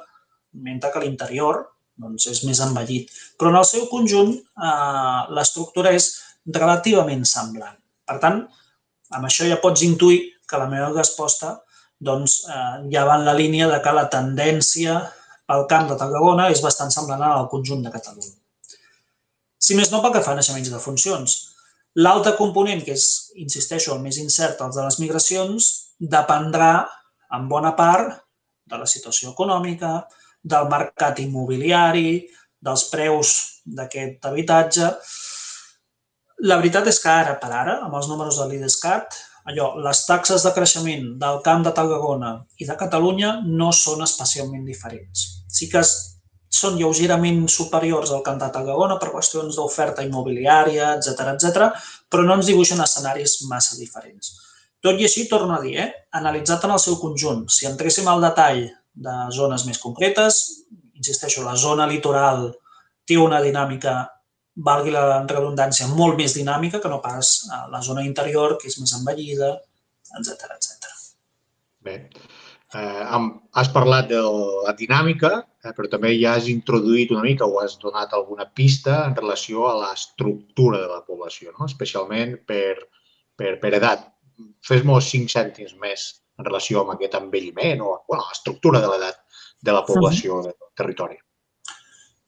mentre 0.53 0.93
que 0.93 1.03
l'interior 1.05 1.65
doncs, 1.99 2.29
és 2.31 2.43
més 2.47 2.61
envellit. 2.65 3.11
Però 3.39 3.51
en 3.51 3.59
el 3.59 3.67
seu 3.69 3.89
conjunt 3.91 4.35
eh, 4.37 5.21
l'estructura 5.35 5.93
és 5.97 6.13
relativament 6.47 7.25
semblant. 7.29 7.77
Per 8.09 8.19
tant, 8.23 8.45
amb 9.17 9.29
això 9.29 9.49
ja 9.49 9.59
pots 9.61 9.83
intuir 9.85 10.21
que 10.49 10.61
la 10.61 10.69
meva 10.71 10.93
resposta 10.95 11.57
doncs, 12.01 12.43
eh, 12.49 12.89
ja 12.93 13.05
va 13.09 13.19
en 13.19 13.27
la 13.27 13.35
línia 13.35 13.69
de 13.71 13.81
que 13.83 13.95
la 13.95 14.09
tendència 14.13 14.99
pel 15.49 15.65
camp 15.71 15.89
de 15.91 15.97
Tarragona 15.99 16.49
és 16.53 16.63
bastant 16.65 16.93
semblant 16.95 17.23
al 17.25 17.49
conjunt 17.53 17.83
de 17.85 17.93
Catalunya. 17.95 18.35
Si 19.59 19.75
més 19.75 19.91
no, 19.91 20.03
pel 20.03 20.15
que 20.15 20.23
fa 20.23 20.35
a 20.35 20.39
naixements 20.39 20.71
de 20.71 20.81
funcions. 20.83 21.37
L'altre 21.99 22.37
component, 22.39 22.85
que 22.85 22.95
és, 22.95 23.07
insisteixo, 23.43 23.95
el 23.95 24.05
més 24.05 24.21
incert, 24.23 24.61
els 24.63 24.77
de 24.77 24.85
les 24.85 24.99
migracions, 25.03 25.69
dependrà 25.99 26.73
en 27.35 27.49
bona 27.51 27.73
part 27.77 28.21
de 28.69 28.79
la 28.79 28.87
situació 28.87 29.33
econòmica, 29.33 30.05
del 30.45 30.69
mercat 30.71 31.19
immobiliari, 31.25 32.21
dels 32.63 32.85
preus 32.93 33.33
d'aquest 33.65 34.29
habitatge. 34.31 34.93
La 36.47 36.59
veritat 36.61 36.87
és 36.93 37.01
que 37.03 37.11
ara 37.11 37.35
per 37.43 37.51
ara, 37.51 37.81
amb 37.87 37.97
els 37.99 38.07
números 38.11 38.39
de 38.39 38.47
l'IDESCAT, 38.53 39.19
allò, 39.49 39.73
les 39.85 40.05
taxes 40.07 40.45
de 40.45 40.53
creixement 40.57 41.09
del 41.21 41.41
Camp 41.45 41.65
de 41.65 41.73
Tarragona 41.77 42.35
i 42.61 42.69
de 42.69 42.77
Catalunya 42.77 43.39
no 43.47 43.71
són 43.73 44.05
especialment 44.05 44.65
diferents. 44.69 45.25
Sí 45.49 45.71
que 45.73 45.83
són 46.59 46.77
lleugerament 46.81 47.47
superiors 47.53 48.13
al 48.13 48.25
Camp 48.27 48.41
de 48.41 48.51
Tarragona 48.53 48.99
per 49.01 49.13
qüestions 49.13 49.57
d'oferta 49.57 50.05
immobiliària, 50.05 50.95
etc 50.97 51.33
etc, 51.35 51.71
però 52.09 52.25
no 52.25 52.39
ens 52.39 52.49
dibuixen 52.49 52.81
escenaris 52.85 53.39
massa 53.49 53.77
diferents. 53.81 54.37
Tot 54.85 55.01
i 55.01 55.09
així, 55.09 55.27
torno 55.29 55.57
a 55.57 55.63
dir, 55.63 55.75
eh? 55.83 55.89
analitzat 56.21 56.65
en 56.65 56.77
el 56.77 56.83
seu 56.83 56.97
conjunt, 57.01 57.49
si 57.51 57.67
entréssim 57.67 58.07
al 58.09 58.23
detall 58.23 58.63
de 58.95 59.17
zones 59.35 59.65
més 59.67 59.81
concretes, 59.83 60.39
insisteixo, 60.99 61.43
la 61.47 61.57
zona 61.57 61.87
litoral 61.91 62.49
té 63.09 63.19
una 63.19 63.41
dinàmica, 63.43 63.97
valgui 64.65 64.91
la 64.95 65.23
redundància, 65.23 65.87
molt 65.95 66.19
més 66.19 66.35
dinàmica 66.35 66.81
que 66.83 66.91
no 66.91 66.99
pas 67.05 67.49
la 67.73 67.83
zona 67.85 68.03
interior, 68.07 68.57
que 68.59 68.71
és 68.71 68.79
més 68.81 68.95
envellida, 68.99 69.53
etc 70.19 70.51
etc. 70.57 70.95
Bé, 71.85 71.95
Eh, 72.69 73.05
has 73.57 73.71
parlat 73.73 74.11
de 74.11 74.19
la 74.21 74.75
dinàmica, 74.77 75.31
eh, 75.65 75.71
però 75.73 75.89
també 75.89 76.11
ja 76.21 76.35
has 76.37 76.51
introduït 76.53 77.15
una 77.15 77.23
mica 77.25 77.47
o 77.47 77.63
has 77.63 77.79
donat 77.81 78.13
alguna 78.13 78.45
pista 78.45 79.07
en 79.07 79.15
relació 79.17 79.65
a 79.71 79.77
l'estructura 79.79 80.83
de 80.83 80.89
la 80.91 81.01
població, 81.07 81.55
no? 81.57 81.65
especialment 81.65 82.37
per, 82.45 82.77
per, 83.35 83.55
per 83.63 83.73
edat. 83.79 84.05
Fes-nos 84.61 85.09
cinc 85.09 85.33
cèntims 85.33 85.79
més 85.81 86.05
en 86.37 86.45
relació 86.45 86.83
amb 86.83 86.93
aquest 86.93 87.17
envelliment 87.17 87.81
o 87.81 87.95
bueno, 88.05 88.27
l'estructura 88.29 88.85
de 88.85 88.93
l'edat 88.93 89.25
de 89.65 89.73
la 89.73 89.83
població 89.89 90.43
del 90.45 90.61
territori. 90.77 91.17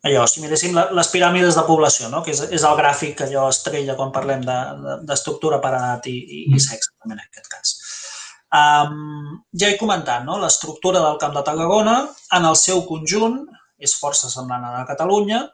Allò, 0.09 0.23
si 0.25 0.41
miréssim 0.41 0.77
les 0.97 1.09
piràmides 1.13 1.57
de 1.59 1.63
població, 1.69 2.09
no? 2.09 2.23
que 2.25 2.33
és, 2.33 2.41
és 2.57 2.63
el 2.65 2.77
gràfic 2.79 3.19
allò 3.27 3.49
estrella 3.53 3.97
quan 3.99 4.13
parlem 4.15 4.47
d'estructura 4.47 5.59
de, 5.59 5.61
de, 5.61 5.65
per 5.67 5.73
edat 5.77 6.09
i, 6.09 6.17
i, 6.17 6.39
i 6.57 6.61
sexe, 6.65 6.95
també 6.97 7.19
en 7.19 7.25
aquest 7.27 7.51
cas. 7.53 7.75
Um, 8.51 9.43
ja 9.61 9.69
he 9.69 9.77
comentat, 9.79 10.25
no? 10.25 10.39
l'estructura 10.41 11.03
del 11.05 11.21
Camp 11.21 11.37
de 11.37 11.43
Tarragona 11.47 11.99
en 12.39 12.49
el 12.49 12.57
seu 12.59 12.81
conjunt 12.89 13.43
és 13.79 13.95
força 14.01 14.33
semblant 14.33 14.65
a 14.65 14.73
la 14.79 14.87
Catalunya, 14.89 15.45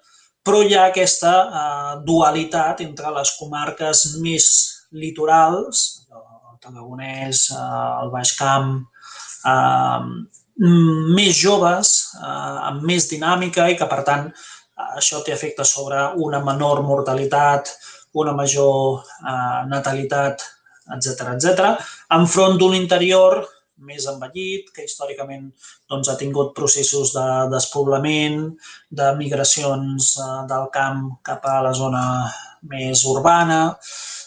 però 0.47 0.63
hi 0.63 0.79
ha 0.79 0.87
aquesta 0.93 1.35
uh, 1.43 1.93
dualitat 2.07 2.85
entre 2.87 3.11
les 3.19 3.35
comarques 3.41 4.07
més 4.23 4.49
litorals, 4.95 5.85
el 6.15 6.59
Tarragonès, 6.63 7.49
uh, 7.51 8.05
el 8.05 8.15
Baix 8.15 8.37
Camp, 8.39 8.77
uh, 9.43 10.07
més 10.59 11.37
joves, 11.37 11.95
uh, 12.21 12.69
amb 12.71 12.87
més 12.89 13.09
dinàmica 13.11 13.69
i 13.71 13.77
que, 13.77 13.89
per 13.91 14.03
tant, 14.07 14.31
això 14.97 15.23
té 15.25 15.33
efecte 15.35 15.65
sobre 15.65 16.03
una 16.25 16.41
menor 16.45 16.83
mortalitat, 16.85 17.75
una 18.17 18.33
major 18.37 19.03
uh, 19.03 19.63
natalitat 19.69 20.45
etc 20.95 21.35
etc, 21.35 21.75
enfront 22.15 22.59
d'un 22.61 22.75
interior 22.77 23.41
més 23.87 24.07
envellit, 24.09 24.71
que 24.73 24.87
històricament 24.87 25.49
doncs, 25.91 26.09
ha 26.09 26.17
tingut 26.17 26.55
processos 26.57 27.13
de 27.13 27.27
despoblament, 27.53 28.49
de 28.89 29.09
migracions 29.19 30.15
eh, 30.17 30.43
del 30.49 30.69
camp 30.73 31.09
cap 31.27 31.45
a 31.45 31.59
la 31.67 31.75
zona 31.77 32.05
més 32.71 33.05
urbana, 33.05 33.77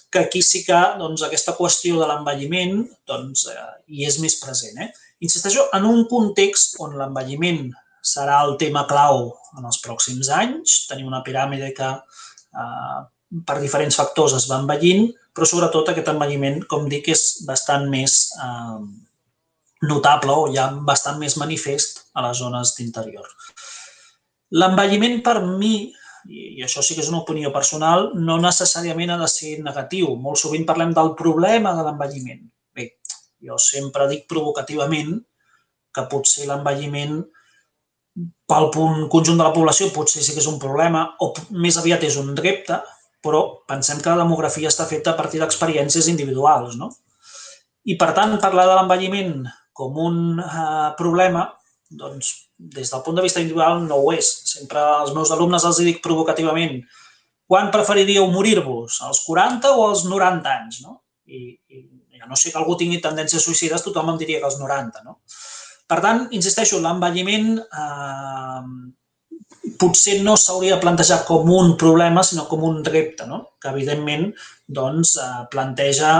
que 0.09 0.25
aquí 0.25 0.41
sí 0.45 0.63
que 0.65 0.79
doncs, 0.99 1.25
aquesta 1.25 1.55
qüestió 1.57 1.97
de 1.97 2.09
l'envelliment 2.09 2.83
doncs, 3.09 3.47
eh, 3.49 3.69
hi 3.89 4.05
és 4.09 4.19
més 4.21 4.37
present. 4.41 4.77
Eh? 4.85 4.91
Insisteixo, 5.25 5.67
en 5.75 5.85
un 5.85 6.05
context 6.07 6.77
on 6.83 6.95
l'envelliment 6.99 7.67
serà 8.05 8.39
el 8.45 8.55
tema 8.61 8.85
clau 8.87 9.25
en 9.59 9.65
els 9.67 9.79
pròxims 9.83 10.29
anys, 10.31 10.85
tenim 10.89 11.09
una 11.09 11.23
piràmide 11.25 11.73
que 11.75 11.89
eh, 11.91 12.99
per 13.45 13.59
diferents 13.59 13.99
factors 13.99 14.35
es 14.37 14.47
va 14.49 14.61
envellint, 14.63 15.09
però 15.35 15.47
sobretot 15.47 15.91
aquest 15.91 16.09
envelliment, 16.11 16.63
com 16.71 16.87
dic, 16.91 17.11
és 17.13 17.43
bastant 17.47 17.85
més 17.91 18.17
eh, 18.39 18.79
notable 19.89 20.35
o 20.35 20.47
ja 20.53 20.69
bastant 20.87 21.19
més 21.19 21.37
manifest 21.39 22.05
a 22.13 22.25
les 22.27 22.39
zones 22.41 22.73
d'interior. 22.77 23.27
L'envelliment 24.59 25.19
per 25.25 25.39
mi, 25.45 25.91
i 26.29 26.63
això 26.65 26.81
sí 26.83 26.95
que 26.95 27.03
és 27.03 27.11
una 27.11 27.21
opinió 27.21 27.51
personal, 27.55 28.09
no 28.15 28.39
necessàriament 28.41 29.13
ha 29.13 29.19
de 29.21 29.29
ser 29.31 29.59
negatiu. 29.63 30.15
Molt 30.17 30.41
sovint 30.41 30.65
parlem 30.67 30.95
del 30.95 31.13
problema 31.19 31.75
de 31.77 31.85
l'envelliment. 31.85 32.41
Jo 33.45 33.57
sempre 33.61 34.07
dic 34.09 34.25
provocativament 34.29 35.17
que 35.95 36.05
potser 36.11 36.47
l'envelliment 36.47 37.21
pel 38.49 38.69
conjunt 39.11 39.37
de 39.37 39.45
la 39.45 39.53
població 39.55 39.89
potser 39.95 40.23
sí 40.25 40.33
que 40.35 40.41
és 40.43 40.49
un 40.49 40.59
problema 40.61 41.05
o 41.23 41.31
més 41.63 41.77
aviat 41.79 42.03
és 42.03 42.17
un 42.19 42.33
repte, 42.37 42.79
però 43.23 43.43
pensem 43.69 44.01
que 44.01 44.11
la 44.11 44.23
demografia 44.23 44.71
està 44.71 44.87
feta 44.89 45.13
a 45.13 45.19
partir 45.19 45.39
d'experiències 45.39 46.09
individuals, 46.11 46.75
no? 46.79 46.89
I, 47.87 47.95
per 47.99 48.11
tant, 48.17 48.35
parlar 48.43 48.65
de 48.67 48.75
l'envelliment 48.75 49.47
com 49.73 49.97
un 50.03 50.39
eh, 50.43 50.89
problema, 50.99 51.45
doncs, 51.89 52.33
des 52.59 52.91
del 52.91 53.03
punt 53.05 53.17
de 53.17 53.23
vista 53.23 53.39
individual 53.39 53.85
no 53.85 54.01
ho 54.03 54.11
és. 54.13 54.27
Sempre 54.51 54.81
als 54.83 55.13
meus 55.15 55.31
alumnes 55.31 55.63
els 55.65 55.79
dic 55.85 56.01
provocativament 56.03 56.81
quan 57.49 57.71
preferiríeu 57.73 58.27
morir-vos, 58.29 58.99
als 59.07 59.23
40 59.25 59.71
o 59.73 59.87
als 59.87 60.03
90 60.05 60.51
anys, 60.53 60.83
no? 60.85 60.99
I, 61.25 61.55
i 61.71 61.79
ja 62.19 62.29
no 62.29 62.37
sé 62.39 62.51
que 62.51 62.59
algú 62.59 62.75
tingui 62.77 62.99
tendències 63.03 63.43
suïcides, 63.43 63.85
tothom 63.85 64.13
em 64.13 64.21
diria 64.21 64.43
que 64.43 64.49
als 64.49 64.59
90, 64.61 65.03
no? 65.07 65.19
Per 65.89 65.97
tant, 66.03 66.27
insisteixo, 66.37 66.77
l'envelliment 66.83 67.55
eh, 67.57 68.63
potser 69.79 70.19
no 70.25 70.35
s'hauria 70.37 70.77
plantejat 70.81 71.23
com 71.27 71.49
un 71.55 71.73
problema, 71.79 72.23
sinó 72.23 72.45
com 72.49 72.65
un 72.67 72.83
repte, 72.85 73.25
no? 73.27 73.39
que 73.61 73.71
evidentment 73.71 74.27
doncs, 74.79 75.15
eh, 75.17 75.45
planteja 75.51 76.13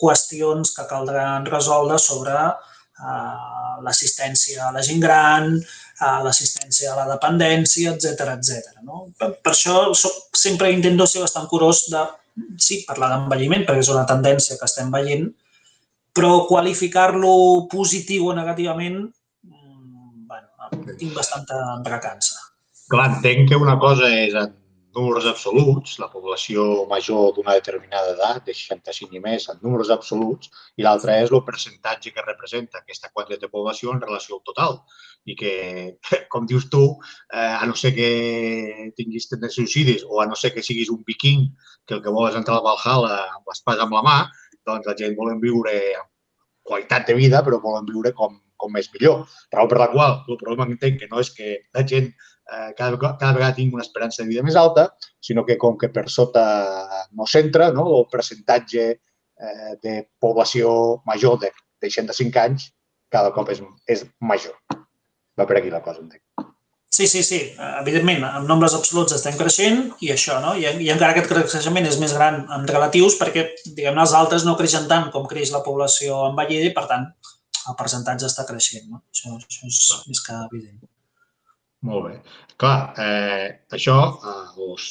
qüestions 0.00 0.74
que 0.76 0.86
caldran 0.90 1.46
resoldre 1.46 1.98
sobre 2.02 2.34
eh, 2.34 3.76
l'assistència 3.86 4.68
a 4.68 4.72
la 4.74 4.82
gent 4.82 5.00
gran, 5.02 5.54
eh, 5.56 6.18
l'assistència 6.26 6.92
a 6.92 6.98
la 6.98 7.06
dependència, 7.14 7.94
etc 7.94 8.34
etc. 8.34 8.82
No? 8.82 9.06
Per, 9.18 9.30
per 9.40 9.54
això 9.54 9.78
soc, 9.94 10.28
sempre 10.36 10.72
intento 10.74 11.06
ser 11.08 11.24
bastant 11.24 11.48
curós 11.50 11.86
de, 11.94 12.04
sí, 12.58 12.82
parlar 12.88 13.12
d'envelliment, 13.14 13.64
perquè 13.64 13.86
és 13.86 13.94
una 13.94 14.06
tendència 14.10 14.58
que 14.58 14.68
estem 14.68 14.90
veient, 14.94 15.30
però 16.14 16.46
qualificar-lo 16.46 17.66
positiu 17.70 18.30
o 18.30 18.34
negativament, 18.36 19.00
mm, 19.44 20.26
bueno, 20.30 20.96
tinc 20.98 21.14
bastanta 21.14 21.80
recança. 21.84 22.38
Clar, 22.88 23.08
entenc 23.16 23.48
que 23.48 23.56
una 23.56 23.78
cosa 23.80 24.10
és 24.12 24.34
en 24.38 24.52
números 24.94 25.26
absoluts, 25.26 25.98
la 25.98 26.08
població 26.12 26.86
major 26.90 27.32
d'una 27.34 27.56
determinada 27.58 28.12
edat, 28.14 28.44
de 28.46 28.54
65 28.54 29.16
i 29.18 29.22
més, 29.24 29.48
en 29.50 29.58
números 29.62 29.90
absoluts, 29.90 30.50
i 30.78 30.86
l'altra 30.86 31.18
és 31.22 31.32
el 31.32 31.42
percentatge 31.48 32.12
que 32.14 32.24
representa 32.26 32.80
aquesta 32.80 33.10
quantitat 33.12 33.42
de 33.42 33.50
població 33.50 33.92
en 33.92 34.00
relació 34.04 34.38
al 34.38 34.44
total. 34.46 34.78
I 35.26 35.34
que, 35.40 35.54
com 36.32 36.46
dius 36.46 36.68
tu, 36.70 36.84
eh, 37.32 37.52
a 37.58 37.66
no 37.66 37.74
ser 37.74 37.94
que 37.96 38.08
tinguis 38.96 39.28
tendències 39.32 39.66
suïcidis 39.66 40.06
o 40.06 40.22
a 40.22 40.28
no 40.30 40.38
ser 40.38 40.54
que 40.54 40.62
siguis 40.62 40.92
un 40.94 41.02
viking 41.06 41.48
que 41.88 41.98
el 41.98 42.02
que 42.04 42.12
vol 42.14 42.30
és 42.30 42.38
entrar 42.38 42.60
al 42.60 42.66
Valhalla 42.68 43.18
amb 43.34 43.50
l'espasa 43.50 43.88
amb 43.88 43.98
la 43.98 44.04
mà, 44.06 44.18
doncs 44.66 44.88
la 44.90 44.96
gent 44.98 45.16
volen 45.18 45.40
viure 45.42 45.74
amb 45.98 46.10
qualitat 46.64 47.08
de 47.08 47.16
vida, 47.18 47.42
però 47.44 47.60
volen 47.62 47.86
viure 47.88 48.12
com, 48.16 48.38
com 48.56 48.72
més 48.72 48.88
millor. 48.94 49.24
Raó 49.52 49.68
per 49.70 49.80
la 49.82 49.90
qual 49.92 50.22
el 50.28 50.40
problema 50.40 50.66
que 50.68 50.76
entenc 50.78 51.02
que 51.02 51.10
no 51.10 51.20
és 51.22 51.30
que 51.36 51.58
la 51.76 51.84
gent 51.86 52.08
eh, 52.08 52.70
cada, 52.78 52.96
cada 52.98 53.32
vegada 53.36 53.54
tingui 53.58 53.76
una 53.76 53.86
esperança 53.86 54.22
de 54.22 54.30
vida 54.30 54.44
més 54.46 54.56
alta, 54.60 54.88
sinó 55.20 55.44
que 55.44 55.58
com 55.60 55.78
que 55.80 55.92
per 55.92 56.08
sota 56.12 56.44
no 57.12 57.28
s'entra, 57.28 57.70
no, 57.76 57.86
el 58.00 58.08
percentatge 58.12 58.86
eh, 58.94 59.72
de 59.84 59.98
població 60.20 61.02
major 61.06 61.38
de, 61.44 61.52
de 61.80 61.92
65 61.92 62.44
anys 62.46 62.70
cada 63.14 63.30
cop 63.36 63.52
és, 63.52 63.62
és 63.86 64.06
major. 64.20 64.56
Va 65.38 65.46
per 65.46 65.60
aquí 65.60 65.70
la 65.70 65.82
cosa, 65.84 66.02
entenc. 66.02 66.23
Sí, 66.94 67.08
sí, 67.10 67.24
sí. 67.26 67.38
Evidentment, 67.80 68.22
en 68.28 68.44
nombres 68.46 68.74
absoluts 68.76 69.16
estem 69.16 69.34
creixent 69.34 69.80
i 70.06 70.12
això, 70.14 70.36
no? 70.44 70.52
I, 70.54 70.68
i 70.84 70.90
encara 70.92 71.10
aquest 71.10 71.26
creixement 71.50 71.88
és 71.90 71.96
més 71.98 72.12
gran 72.14 72.44
en 72.54 72.68
relatius 72.70 73.16
perquè, 73.18 73.48
diguem-ne, 73.66 74.04
els 74.04 74.12
altres 74.14 74.44
no 74.46 74.54
creixen 74.60 74.86
tant 74.92 75.08
com 75.14 75.26
creix 75.26 75.50
la 75.50 75.64
població 75.64 76.20
envellida 76.28 76.68
i, 76.68 76.74
per 76.76 76.84
tant, 76.92 77.08
el 77.72 77.78
percentatge 77.80 78.28
està 78.30 78.44
creixent, 78.46 78.86
no? 78.92 79.02
Això, 79.10 79.34
això 79.40 79.72
és 79.72 79.80
més 80.06 80.22
que 80.22 80.38
evident. 80.44 80.78
Molt 81.90 82.06
bé. 82.06 82.14
Clar, 82.62 82.78
eh, 83.08 83.48
això, 83.80 83.98
eh, 84.14 84.38
els 84.68 84.86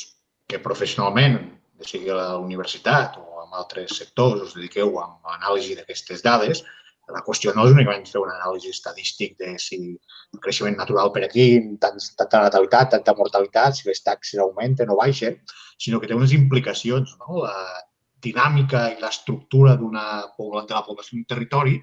que 0.51 0.59
professionalment, 0.67 1.39
sigui 1.87 2.11
a 2.11 2.19
la 2.19 2.29
universitat 2.43 3.15
o 3.21 3.45
en 3.45 3.55
altres 3.63 3.95
sectors, 4.01 4.43
us 4.49 4.57
dediqueu 4.59 4.91
a 4.99 5.07
anàlisi 5.37 5.79
d'aquestes 5.79 6.27
dades, 6.27 6.65
la 7.11 7.21
qüestió 7.25 7.51
no 7.53 7.65
és 7.67 7.73
únicament 7.75 8.05
fer 8.07 8.21
un 8.21 8.31
anàlisi 8.31 8.71
estadístic 8.71 9.35
de 9.41 9.53
si 9.59 9.79
el 9.81 10.41
creixement 10.43 10.77
natural 10.79 11.11
per 11.15 11.25
aquí, 11.25 11.47
tant, 11.81 11.99
tanta 12.19 12.43
natalitat, 12.45 12.93
tanta 12.93 13.15
mortalitat, 13.17 13.75
si 13.75 13.89
les 13.89 14.03
taxes 14.05 14.39
augmenten 14.39 14.91
o 14.93 14.97
baixen, 14.99 15.35
sinó 15.77 15.99
que 15.99 16.07
té 16.07 16.15
unes 16.15 16.33
implicacions. 16.37 17.17
No? 17.19 17.43
La 17.43 17.57
dinàmica 18.23 18.85
i 18.93 19.01
l'estructura 19.01 19.75
de 19.75 19.89
la 19.91 20.85
població 20.87 21.17
d'un 21.17 21.27
territori 21.27 21.75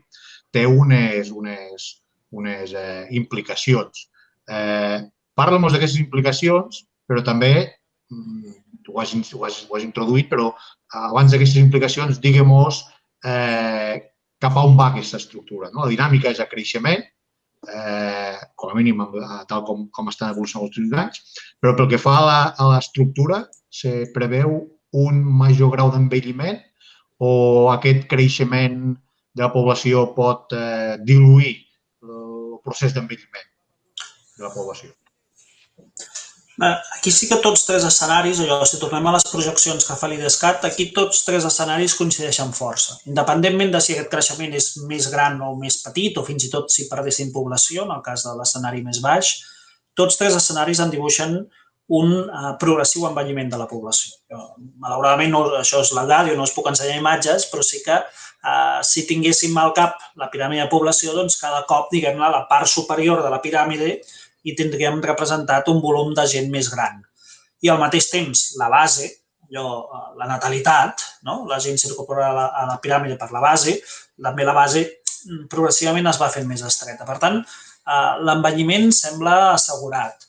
té 0.51 0.65
unes, 0.67 1.31
unes, 1.31 1.91
unes 2.33 2.73
eh, 2.73 3.07
implicacions. 3.21 4.07
Eh, 4.49 5.01
Parla-nos 5.37 5.73
d'aquestes 5.73 6.01
implicacions, 6.03 6.83
però 7.09 7.23
també, 7.25 7.53
mm, 8.13 8.57
ho 8.91 9.01
has, 9.01 9.13
ho 9.33 9.45
has, 9.47 9.61
ho 9.69 9.77
has 9.77 9.85
introduït, 9.87 10.29
però 10.33 10.51
abans 10.97 11.33
d'aquestes 11.33 11.61
implicacions, 11.63 12.19
diguem-nos 12.21 12.83
eh, 13.25 14.10
cap 14.40 14.57
a 14.57 14.64
on 14.66 14.76
va 14.79 14.90
aquesta 14.90 15.20
estructura. 15.20 15.70
No? 15.72 15.85
La 15.85 15.92
dinàmica 15.92 16.33
és 16.33 16.40
a 16.40 16.48
creixement, 16.50 17.05
eh, 17.68 18.37
com 18.57 18.72
a 18.72 18.76
mínim 18.79 19.03
tal 19.48 19.64
com, 19.68 19.87
com 19.92 20.09
estan 20.12 20.33
evolucionant 20.33 20.68
els 20.68 20.79
últims 20.79 20.96
anys, 21.05 21.44
però 21.61 21.76
pel 21.76 21.90
que 21.92 22.00
fa 22.00 22.16
a 22.50 22.70
l'estructura, 22.72 23.44
se 23.70 24.11
preveu 24.14 24.57
un 25.05 25.20
major 25.42 25.70
grau 25.76 25.92
d'envelliment 25.94 26.59
o 27.22 27.68
aquest 27.70 28.09
creixement 28.11 28.81
de 29.37 29.44
la 29.44 29.53
població 29.53 30.09
pot 30.16 30.57
eh, 30.57 30.96
diluir 31.07 31.55
el 32.03 32.59
procés 32.64 32.96
d'envelliment 32.96 33.46
de 34.40 34.48
la 34.48 34.55
població. 34.55 34.90
Aquí 36.61 37.09
sí 37.09 37.29
que 37.29 37.38
tots 37.40 37.62
tres 37.64 37.87
escenaris, 37.88 38.40
allò, 38.44 38.59
si 38.68 38.77
tornem 38.81 39.07
a 39.09 39.14
les 39.14 39.25
projeccions 39.31 39.87
que 39.87 39.94
fa 39.96 40.09
l'IDESCAT, 40.11 40.66
aquí 40.68 40.90
tots 40.96 41.23
tres 41.25 41.46
escenaris 41.49 41.94
coincideixen 41.96 42.53
força. 42.57 42.99
Independentment 43.09 43.73
de 43.73 43.81
si 43.81 43.94
aquest 43.94 44.11
creixement 44.12 44.53
és 44.59 44.75
més 44.90 45.09
gran 45.12 45.40
o 45.46 45.55
més 45.57 45.79
petit, 45.85 46.18
o 46.20 46.27
fins 46.27 46.44
i 46.44 46.53
tot 46.53 46.68
si 46.75 46.88
perdessin 46.90 47.33
població, 47.33 47.87
en 47.87 47.94
el 47.96 48.05
cas 48.05 48.27
de 48.29 48.37
l'escenari 48.37 48.85
més 48.85 49.01
baix, 49.01 49.33
tots 49.96 50.20
tres 50.20 50.37
escenaris 50.37 50.85
en 50.85 50.92
dibuixen 50.92 51.38
un 51.90 52.12
uh, 52.20 52.53
progressiu 52.61 53.09
envelliment 53.09 53.49
de 53.51 53.59
la 53.59 53.66
població. 53.66 54.12
Jo, 54.31 54.44
malauradament, 54.85 55.33
no, 55.33 55.44
això 55.59 55.81
és 55.83 55.90
la 55.96 56.05
ràdio, 56.07 56.37
no 56.37 56.44
us 56.46 56.55
puc 56.55 56.68
ensenyar 56.70 57.01
imatges, 57.01 57.49
però 57.51 57.64
sí 57.66 57.81
que 57.83 57.96
uh, 57.96 58.79
si 58.87 59.09
tinguéssim 59.09 59.57
al 59.59 59.73
cap 59.75 59.96
la 60.20 60.29
piràmide 60.31 60.68
de 60.68 60.70
població, 60.70 61.16
doncs 61.16 61.40
cada 61.40 61.64
cop, 61.66 61.88
diguem-ne, 61.90 62.31
la 62.31 62.44
part 62.53 62.70
superior 62.70 63.25
de 63.25 63.33
la 63.33 63.40
piràmide 63.42 63.96
i 64.44 64.55
tindríem 64.57 65.00
representat 65.05 65.68
un 65.72 65.81
volum 65.85 66.14
de 66.16 66.26
gent 66.29 66.50
més 66.53 66.70
gran. 66.72 67.00
I 67.61 67.72
al 67.72 67.81
mateix 67.81 68.09
temps, 68.12 68.44
la 68.61 68.70
base, 68.72 69.09
allò, 69.50 69.66
eh, 69.85 70.07
la 70.20 70.29
natalitat, 70.31 71.05
no? 71.29 71.44
la 71.50 71.61
gent 71.61 71.79
s'incorpora 71.81 72.31
a, 72.31 72.33
la, 72.37 72.46
a 72.62 72.66
la 72.72 72.79
piràmide 72.83 73.18
per 73.20 73.31
la 73.35 73.42
base, 73.44 73.76
també 74.22 74.46
la 74.46 74.57
base 74.57 74.85
mm, 74.87 75.46
progressivament 75.53 76.09
es 76.11 76.20
va 76.20 76.31
fent 76.33 76.48
més 76.48 76.64
estreta. 76.66 77.07
Per 77.09 77.18
tant, 77.22 77.40
eh, 77.40 78.12
l'envelliment 78.24 78.90
sembla 78.96 79.55
assegurat. 79.55 80.29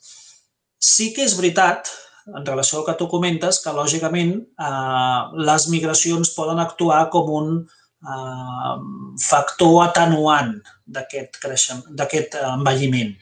Sí 0.82 1.12
que 1.16 1.24
és 1.28 1.38
veritat, 1.38 1.92
en 2.32 2.46
relació 2.46 2.80
al 2.80 2.88
que 2.90 2.98
tu 3.00 3.08
comentes, 3.10 3.62
que 3.64 3.76
lògicament 3.76 4.36
eh, 4.42 5.22
les 5.48 5.70
migracions 5.72 6.36
poden 6.36 6.60
actuar 6.60 7.06
com 7.14 7.32
un 7.40 7.52
eh, 7.64 8.76
factor 9.24 9.86
atenuant 9.88 10.58
d'aquest 10.92 12.42
envelliment 12.44 13.16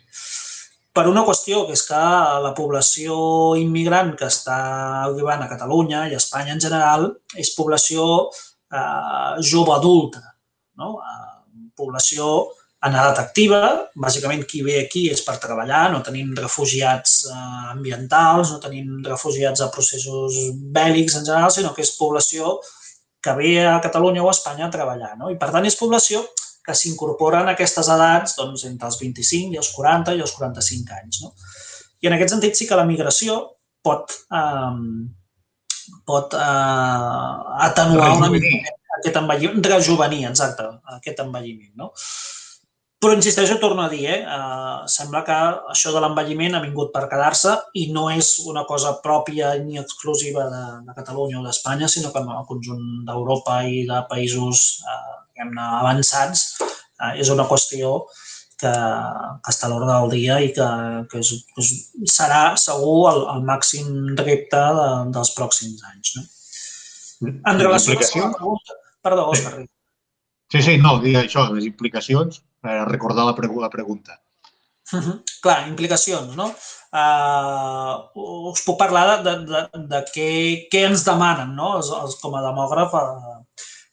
per 1.00 1.08
una 1.08 1.24
qüestió, 1.24 1.64
que 1.64 1.78
és 1.78 1.86
que 1.88 2.00
la 2.44 2.52
població 2.58 3.16
immigrant 3.56 4.12
que 4.20 4.28
està 4.28 4.60
arribant 5.06 5.46
a 5.46 5.48
Catalunya 5.48 6.06
i 6.10 6.16
a 6.16 6.20
Espanya 6.20 6.58
en 6.58 6.64
general 6.66 7.06
és 7.40 7.54
població 7.56 8.08
eh, 8.28 9.40
jove 9.52 9.78
adulta, 9.78 10.24
no? 10.82 10.98
Eh, 11.00 11.70
població 11.80 12.50
en 12.84 12.96
edat 12.96 13.22
activa, 13.22 13.62
bàsicament 13.96 14.44
qui 14.48 14.60
ve 14.64 14.76
aquí 14.82 15.06
és 15.14 15.24
per 15.24 15.38
treballar, 15.40 15.86
no 15.94 16.04
tenim 16.04 16.34
refugiats 16.36 17.16
eh, 17.32 17.38
ambientals, 17.72 18.52
no 18.52 18.60
tenim 18.64 19.00
refugiats 19.08 19.64
a 19.64 19.72
processos 19.72 20.36
bèl·lics 20.76 21.16
en 21.22 21.30
general, 21.30 21.56
sinó 21.56 21.72
que 21.76 21.88
és 21.88 21.96
població 21.96 22.58
que 23.24 23.40
ve 23.40 23.56
a 23.64 23.80
Catalunya 23.84 24.24
o 24.26 24.28
a 24.28 24.36
Espanya 24.36 24.68
a 24.68 24.74
treballar. 24.76 25.16
No? 25.20 25.32
I 25.32 25.40
per 25.40 25.54
tant 25.56 25.68
és 25.68 25.80
població 25.80 26.26
que 26.70 26.78
s'incorporen 26.78 27.50
a 27.50 27.58
aquestes 27.58 27.90
edats 27.98 28.38
doncs, 28.38 28.66
entre 28.70 28.90
els 28.92 29.00
25 29.02 29.58
i 29.58 29.62
els 29.62 29.74
40 29.76 30.18
i 30.18 30.26
els 30.26 30.36
45 30.38 31.00
anys. 31.02 31.24
No? 31.26 31.34
I 32.00 32.10
en 32.10 32.16
aquest 32.16 32.36
sentit 32.38 32.58
sí 32.58 32.70
que 32.70 32.78
la 32.80 32.88
migració 32.88 33.42
pot, 33.84 34.14
eh, 34.32 35.96
pot 36.08 36.36
eh, 36.38 37.40
atenuar 37.70 38.14
una 38.20 38.30
mica 38.34 38.78
aquest 39.00 39.22
envelliment, 39.22 39.64
rejuvenir, 39.72 40.26
exacte, 40.30 40.68
aquest 40.98 41.24
envelliment. 41.24 41.72
No? 41.80 41.94
Però 43.00 43.14
insisteixo, 43.16 43.56
torno 43.62 43.86
a 43.86 43.90
dir, 43.90 44.06
eh, 44.12 44.18
eh, 44.20 44.88
sembla 44.92 45.22
que 45.24 45.36
això 45.74 45.94
de 45.96 46.02
l'envelliment 46.04 46.58
ha 46.58 46.64
vingut 46.66 46.92
per 46.92 47.06
quedar-se 47.08 47.54
i 47.80 47.86
no 47.96 48.10
és 48.12 48.34
una 48.52 48.66
cosa 48.68 48.98
pròpia 49.06 49.54
ni 49.64 49.80
exclusiva 49.80 50.50
de, 50.52 50.64
de 50.88 50.96
Catalunya 50.98 51.40
o 51.40 51.46
d'Espanya, 51.46 51.88
sinó 51.88 52.12
que 52.12 52.20
en 52.20 52.34
el 52.36 52.44
conjunt 52.50 52.84
d'Europa 53.08 53.62
i 53.64 53.86
de 53.88 54.02
països 54.12 54.84
eh, 54.84 55.16
diguem-ne, 55.40 55.68
avançats, 55.80 56.60
eh, 57.00 57.20
és 57.22 57.30
una 57.32 57.48
qüestió 57.48 58.06
que, 58.60 58.72
que 58.72 59.54
està 59.54 59.68
a 59.68 59.72
l'ordre 59.72 59.94
del 59.94 60.12
dia 60.12 60.40
i 60.44 60.52
que, 60.56 60.68
que, 61.12 61.20
és, 61.24 61.32
que 61.56 61.64
és, 61.64 61.72
serà 62.12 62.58
segur 62.60 63.12
el, 63.14 63.24
el 63.36 63.46
màxim 63.48 64.16
repte 64.20 64.60
de, 64.80 64.88
dels 65.16 65.34
pròxims 65.38 65.84
anys. 65.94 66.16
No? 66.18 66.26
En 67.48 67.60
relació 67.60 67.96
a 67.96 68.02
la 68.02 68.34
pregunta... 68.36 68.80
Perdó, 69.02 69.30
Òscar. 69.32 69.62
Sí, 70.52 70.64
sí, 70.66 70.78
no, 70.82 70.98
dir 71.00 71.16
això, 71.16 71.46
les 71.54 71.68
implicacions, 71.70 72.42
per 72.60 72.82
recordar 72.90 73.24
la, 73.28 73.36
pregu 73.38 73.62
la 73.62 73.70
pregunta. 73.72 74.20
Uh 74.92 75.00
-huh. 75.00 75.16
Clar, 75.42 75.68
implicacions, 75.70 76.36
no? 76.36 76.50
Uh, 76.90 78.50
us 78.50 78.64
puc 78.66 78.80
parlar 78.80 79.22
de, 79.22 79.30
de, 79.30 79.36
de, 79.46 79.82
de 79.92 80.00
què, 80.10 80.30
què 80.72 80.88
ens 80.88 81.06
demanen, 81.06 81.54
no? 81.56 81.76
Els, 81.78 81.92
els, 81.94 82.16
com 82.18 82.34
a 82.36 82.42
demògraf, 82.42 82.96
uh, 82.98 83.38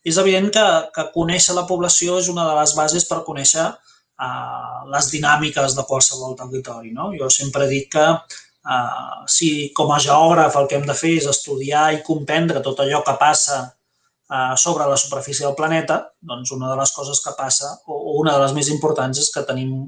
és 0.06 0.18
evident 0.22 0.52
que, 0.54 0.64
que 0.94 1.08
conèixer 1.14 1.54
la 1.56 1.66
població 1.66 2.20
és 2.20 2.30
una 2.30 2.46
de 2.46 2.54
les 2.60 2.72
bases 2.78 3.06
per 3.08 3.24
conèixer 3.26 3.64
uh, 3.66 4.82
les 4.92 5.10
dinàmiques 5.10 5.74
de 5.74 5.84
qualsevol 5.88 6.36
territori. 6.38 6.92
No? 6.94 7.10
Jo 7.18 7.30
sempre 7.32 7.66
dic 7.70 7.90
que 7.96 8.06
uh, 8.14 9.16
si 9.26 9.72
com 9.74 9.90
a 9.90 9.98
geògraf 10.02 10.60
el 10.60 10.70
que 10.70 10.78
hem 10.78 10.86
de 10.86 10.94
fer 10.94 11.16
és 11.18 11.26
estudiar 11.32 11.88
i 11.96 12.04
comprendre 12.06 12.62
tot 12.62 12.84
allò 12.84 13.02
que 13.02 13.16
passa 13.18 13.60
uh, 13.66 14.54
sobre 14.54 14.86
la 14.86 14.98
superfície 15.02 15.48
del 15.48 15.58
planeta, 15.58 16.04
doncs 16.22 16.54
una 16.54 16.70
de 16.70 16.78
les 16.78 16.94
coses 16.94 17.22
que 17.24 17.34
passa, 17.34 17.74
o 17.90 18.20
una 18.22 18.38
de 18.38 18.46
les 18.46 18.54
més 18.54 18.70
importants, 18.70 19.18
és 19.18 19.34
que 19.34 19.42
tenim 19.48 19.80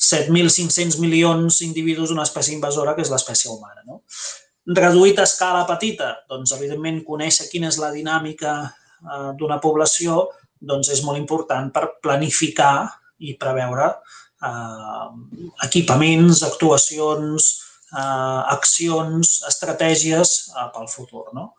7.500 0.00 1.00
milions 1.02 1.58
d'individus 1.58 2.14
d'una 2.14 2.22
espècie 2.28 2.54
invasora, 2.54 2.94
que 2.94 3.02
és 3.02 3.10
l'espècie 3.10 3.50
humana. 3.50 3.82
No? 3.82 4.04
Reduït 4.78 5.18
a 5.18 5.26
escala 5.26 5.66
petita, 5.66 6.20
doncs, 6.30 6.54
evidentment, 6.54 7.02
conèixer 7.02 7.50
quina 7.50 7.68
és 7.68 7.80
la 7.82 7.90
dinàmica 7.90 8.60
Eh, 8.60 8.79
d'una 9.38 9.58
població 9.62 10.26
doncs 10.60 10.90
és 10.92 11.02
molt 11.06 11.18
important 11.18 11.70
per 11.72 11.96
planificar 12.04 12.84
i 13.24 13.34
preveure 13.40 13.86
eh, 13.88 15.08
equipaments, 15.66 16.42
actuacions, 16.46 17.50
eh, 17.92 18.40
accions, 18.56 19.40
estratègies 19.48 20.34
eh, 20.52 20.66
pel 20.74 20.88
futur. 20.92 21.28
No? 21.36 21.52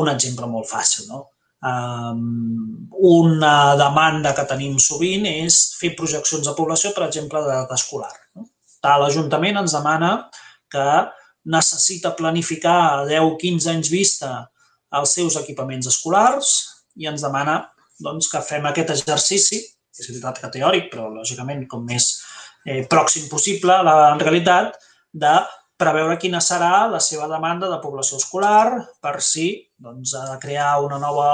Un 0.00 0.10
exemple 0.12 0.48
molt 0.50 0.68
fàcil. 0.70 1.08
No? 1.08 1.28
Um, 1.64 2.90
una 3.08 3.72
demanda 3.80 4.34
que 4.36 4.44
tenim 4.44 4.76
sovint 4.82 5.24
és 5.30 5.60
fer 5.78 5.94
projeccions 5.96 6.44
de 6.44 6.52
població, 6.56 6.92
per 6.92 7.06
exemple, 7.06 7.40
d'edat 7.40 7.72
escolar. 7.78 8.12
No? 8.36 8.50
L'Ajuntament 8.84 9.62
ens 9.62 9.72
demana 9.72 10.10
que 10.68 10.88
necessita 11.48 12.12
planificar 12.18 12.76
a 12.90 13.06
10-15 13.08 13.70
anys 13.72 13.90
vista 13.92 14.32
els 14.94 15.14
seus 15.16 15.38
equipaments 15.40 15.88
escolars, 15.88 16.52
i 16.96 17.08
ens 17.10 17.24
demana 17.26 17.60
doncs, 18.02 18.28
que 18.30 18.42
fem 18.42 18.66
aquest 18.68 18.90
exercici 18.94 19.60
és 19.94 20.08
veritat 20.10 20.40
que 20.42 20.50
teòric, 20.56 20.88
però 20.90 21.06
lògicament 21.12 21.66
com 21.70 21.84
més 21.86 22.08
eh, 22.66 22.82
pròxim 22.90 23.28
possible 23.30 23.74
a 23.76 23.84
la 23.86 23.98
realitat, 24.18 24.74
de 25.14 25.34
preveure 25.78 26.18
quina 26.18 26.40
serà 26.42 26.86
la 26.90 27.00
seva 27.02 27.28
demanda 27.30 27.68
de 27.70 27.78
població 27.82 28.18
escolar 28.18 28.82
per 29.02 29.14
si 29.22 29.48
doncs, 29.78 30.14
ha 30.18 30.24
de 30.32 30.38
crear 30.42 30.72
una 30.82 30.98
nova 31.02 31.28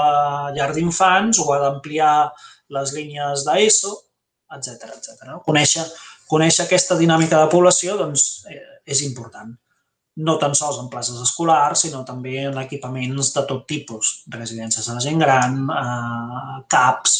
llar 0.55 0.69
d'infants 0.75 1.41
o 1.41 1.47
ha 1.53 1.59
d'ampliar 1.63 2.13
les 2.77 2.93
línies 2.97 3.45
d'ESO, 3.47 3.91
etc 4.57 4.89
etc. 4.97 5.37
Conèixer, 5.45 5.85
conèixer 6.29 6.65
aquesta 6.65 6.97
dinàmica 6.99 7.41
de 7.41 7.51
població 7.53 7.97
doncs, 7.99 8.45
eh, 8.49 8.61
és 8.85 9.01
important. 9.07 9.53
No 10.15 10.35
tan 10.37 10.53
sols 10.55 10.77
en 10.81 10.89
places 10.91 11.21
escolars, 11.23 11.85
sinó 11.85 12.01
també 12.03 12.41
en 12.43 12.57
equipaments 12.59 13.33
de 13.35 13.43
tot 13.47 13.67
tipus, 13.67 14.23
residències 14.33 14.87
de 14.87 14.95
la 14.97 15.03
gent 15.03 15.19
gran, 15.23 15.61
eh, 15.71 16.55
CAPs, 16.67 17.17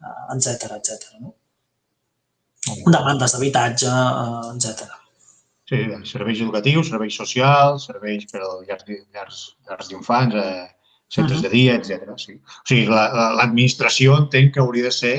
eh, 0.00 0.36
etc 0.36 0.76
etc. 0.78 1.16
No? 1.20 1.34
Demandes 2.86 3.34
d'habitatge, 3.34 3.88
eh, 3.90 4.52
etc. 4.54 4.92
Sí, 5.72 5.80
serveis 6.04 6.40
educatius, 6.44 6.92
serveis 6.92 7.16
socials, 7.16 7.88
serveis 7.88 8.28
per 8.30 8.42
a 8.44 8.52
llars, 8.68 8.86
llars, 9.14 9.42
llars 9.68 9.88
d'infants, 9.90 10.34
eh, 10.36 10.68
centres 11.08 11.38
uh 11.38 11.44
-huh. 11.44 11.50
de 11.50 11.56
dia, 11.56 11.74
etc. 11.74 12.14
Sí. 12.16 12.34
O 12.34 12.66
sigui, 12.68 12.86
l'administració 12.86 14.12
la, 14.12 14.18
entenc 14.24 14.54
que 14.54 14.60
hauria 14.60 14.84
de 14.84 14.92
ser 14.92 15.16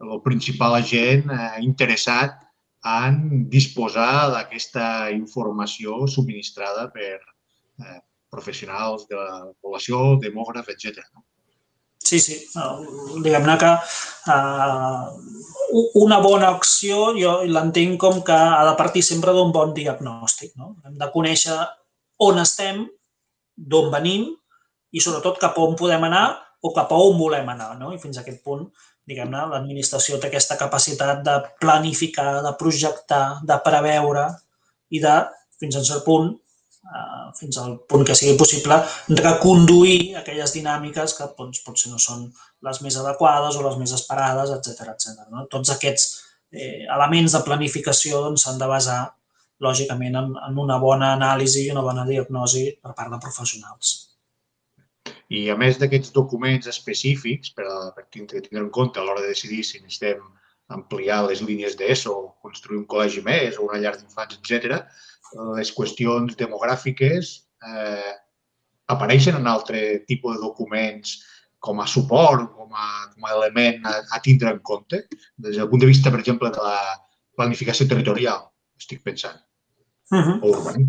el 0.00 0.20
principal 0.22 0.74
agent 0.74 1.30
eh, 1.30 1.60
interessat 1.60 2.43
en 2.84 3.46
disposar 3.52 4.30
d'aquesta 4.34 5.10
informació 5.14 6.04
subministrada 6.10 6.90
per 6.92 7.14
eh, 7.16 8.00
professionals 8.30 9.06
de 9.08 9.16
la 9.16 9.46
població, 9.62 10.18
demògraf, 10.20 10.68
etc. 10.74 11.00
No? 11.14 11.24
Sí, 12.04 12.20
sí. 12.20 12.36
Diguem-ne 13.24 13.54
que 13.56 13.70
uh, 14.28 15.04
una 16.02 16.18
bona 16.20 16.50
acció 16.52 17.14
jo 17.16 17.38
l'entenc 17.48 17.96
com 18.02 18.20
que 18.26 18.36
ha 18.36 18.64
de 18.68 18.74
partir 18.76 19.02
sempre 19.06 19.32
d'un 19.32 19.54
bon 19.54 19.72
diagnòstic. 19.76 20.52
No? 20.60 20.74
Hem 20.84 20.98
de 21.00 21.08
conèixer 21.14 21.56
on 22.28 22.42
estem, 22.42 22.84
d'on 23.56 23.88
venim 23.92 24.26
i 24.92 25.00
sobretot 25.00 25.40
cap 25.40 25.56
on 25.62 25.78
podem 25.78 26.04
anar 26.10 26.26
o 26.60 26.72
cap 26.76 26.92
a 26.92 26.98
on 27.00 27.16
volem 27.16 27.48
anar. 27.54 27.72
No? 27.80 27.94
I 27.94 28.02
fins 28.02 28.18
a 28.18 28.24
aquest 28.24 28.44
punt, 28.44 28.68
diguem-ne, 29.08 29.42
l'administració 29.50 30.18
té 30.20 30.30
aquesta 30.30 30.56
capacitat 30.60 31.20
de 31.26 31.36
planificar, 31.60 32.40
de 32.44 32.54
projectar, 32.60 33.24
de 33.44 33.58
preveure 33.66 34.28
i 34.96 35.00
de, 35.02 35.14
fins 35.60 35.76
a 35.76 35.84
cert 35.84 36.04
punt, 36.06 36.30
eh, 36.88 37.26
fins 37.38 37.58
al 37.60 37.76
punt 37.90 38.06
que 38.08 38.16
sigui 38.16 38.36
possible, 38.40 38.78
reconduir 39.20 40.14
aquelles 40.20 40.54
dinàmiques 40.56 41.16
que 41.18 41.28
doncs, 41.38 41.64
potser 41.66 41.92
no 41.92 42.00
són 42.00 42.24
les 42.64 42.80
més 42.84 42.96
adequades 43.00 43.58
o 43.58 43.66
les 43.66 43.76
més 43.80 43.92
esperades, 43.96 44.54
etc 44.56 44.94
etc. 44.94 45.28
No? 45.32 45.44
Tots 45.52 45.74
aquests 45.76 46.08
eh, 46.52 46.86
elements 46.86 47.36
de 47.36 47.44
planificació 47.44 48.24
doncs, 48.24 48.46
s'han 48.46 48.56
doncs, 48.56 48.64
de 48.64 48.72
basar, 48.72 49.02
lògicament, 49.64 50.16
en, 50.18 50.32
en 50.48 50.58
una 50.58 50.80
bona 50.82 51.12
anàlisi 51.14 51.66
i 51.66 51.70
una 51.72 51.84
bona 51.84 52.08
diagnosi 52.08 52.66
per 52.82 52.96
part 52.96 53.12
de 53.12 53.20
professionals. 53.22 53.94
I 55.32 55.48
a 55.50 55.56
més 55.56 55.78
d'aquests 55.80 56.12
documents 56.12 56.68
específics 56.68 57.54
per, 57.56 57.64
a, 57.64 57.92
per 57.96 58.06
tindre, 58.12 58.42
en 58.52 58.70
compte 58.70 59.00
a 59.00 59.04
l'hora 59.04 59.22
de 59.24 59.32
decidir 59.32 59.62
si 59.64 59.80
necessitem 59.80 60.20
ampliar 60.74 61.22
les 61.28 61.42
línies 61.44 61.76
d'ESO, 61.76 62.14
construir 62.44 62.80
un 62.80 62.88
col·legi 62.88 63.22
més 63.24 63.58
o 63.58 63.68
una 63.68 63.80
llar 63.80 63.94
d'infants, 63.96 64.38
etc, 64.38 64.84
les 65.56 65.72
qüestions 65.74 66.36
demogràfiques 66.40 67.32
eh, 67.68 68.12
apareixen 68.92 69.38
en 69.40 69.48
altre 69.50 70.04
tipus 70.08 70.36
de 70.36 70.42
documents 70.42 71.18
com 71.64 71.80
a 71.80 71.86
suport, 71.88 72.50
com 72.56 72.68
a, 72.76 72.88
com 73.14 73.28
a 73.28 73.32
element 73.38 73.86
a, 73.88 73.96
a 74.12 74.20
tindre 74.24 74.52
en 74.52 74.60
compte, 74.60 75.00
des 75.40 75.56
del 75.56 75.68
punt 75.70 75.80
de 75.80 75.88
vista, 75.88 76.12
per 76.12 76.20
exemple, 76.20 76.50
de 76.52 76.64
la 76.64 76.80
planificació 77.38 77.88
territorial, 77.88 78.50
estic 78.78 79.00
pensant, 79.02 79.40
uh 80.12 80.20
-huh. 80.20 80.36
o 80.42 80.52
urbaní. 80.52 80.84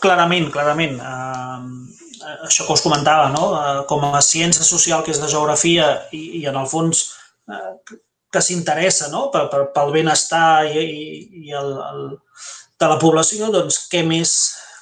Clarament, 0.00 0.50
clarament. 0.50 0.96
Uh, 0.98 2.01
això 2.46 2.66
que 2.66 2.76
us 2.76 2.84
comentava, 2.84 3.28
no? 3.34 3.50
Uh, 3.52 3.82
com 3.90 4.04
a 4.08 4.22
ciència 4.24 4.64
social, 4.66 5.04
que 5.04 5.12
és 5.14 5.20
la 5.22 5.30
geografia, 5.30 5.92
i, 6.14 6.42
i 6.42 6.46
en 6.50 6.58
el 6.60 6.68
fons 6.70 7.04
uh, 7.50 7.76
que 8.32 8.40
s'interessa 8.40 9.10
no? 9.12 9.26
per, 9.32 9.46
per, 9.52 9.66
pel 9.74 9.92
benestar 9.92 10.64
i, 10.70 10.82
i, 10.82 11.46
i 11.48 11.56
el, 11.56 11.72
el, 11.76 12.04
de 12.80 12.90
la 12.90 12.98
població, 13.00 13.50
doncs 13.52 13.84
què 13.92 14.02
més 14.06 14.36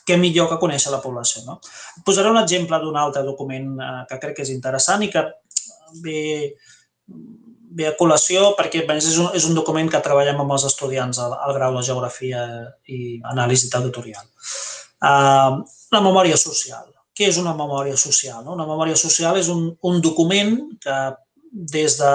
què 0.06 0.16
millor 0.18 0.48
que 0.50 0.58
conèixer 0.58 0.92
la 0.92 1.02
població. 1.02 1.44
No? 1.46 1.58
Posaré 2.06 2.30
un 2.32 2.40
exemple 2.40 2.78
d'un 2.82 2.96
altre 2.98 3.22
document 3.26 3.72
eh, 3.78 3.90
que 4.10 4.18
crec 4.22 4.38
que 4.38 4.46
és 4.46 4.52
interessant 4.54 5.04
i 5.04 5.10
que 5.12 5.22
ve, 6.02 6.22
ve 7.78 7.86
a 7.86 7.94
col·lació 7.98 8.54
perquè 8.58 8.82
és 8.96 9.18
un, 9.18 9.30
és 9.36 9.46
un 9.46 9.54
document 9.54 9.90
que 9.92 10.02
treballem 10.02 10.40
amb 10.42 10.56
els 10.56 10.66
estudiants 10.66 11.20
al, 11.22 11.36
al 11.36 11.54
grau 11.54 11.76
de 11.76 11.84
Geografia 11.86 12.46
i 12.90 13.20
Anàlisi 13.34 13.70
Territorial. 13.72 14.24
Uh, 15.00 15.60
la 15.94 16.02
memòria 16.04 16.36
social. 16.40 16.89
Què 17.20 17.28
és 17.28 17.36
una 17.36 17.52
memòria 17.52 17.98
social? 18.00 18.40
No? 18.46 18.54
Una 18.56 18.64
memòria 18.64 18.96
social 18.96 19.36
és 19.36 19.50
un, 19.52 19.66
un 19.84 19.98
document 20.00 20.54
que 20.80 21.00
des 21.52 21.98
de 22.00 22.12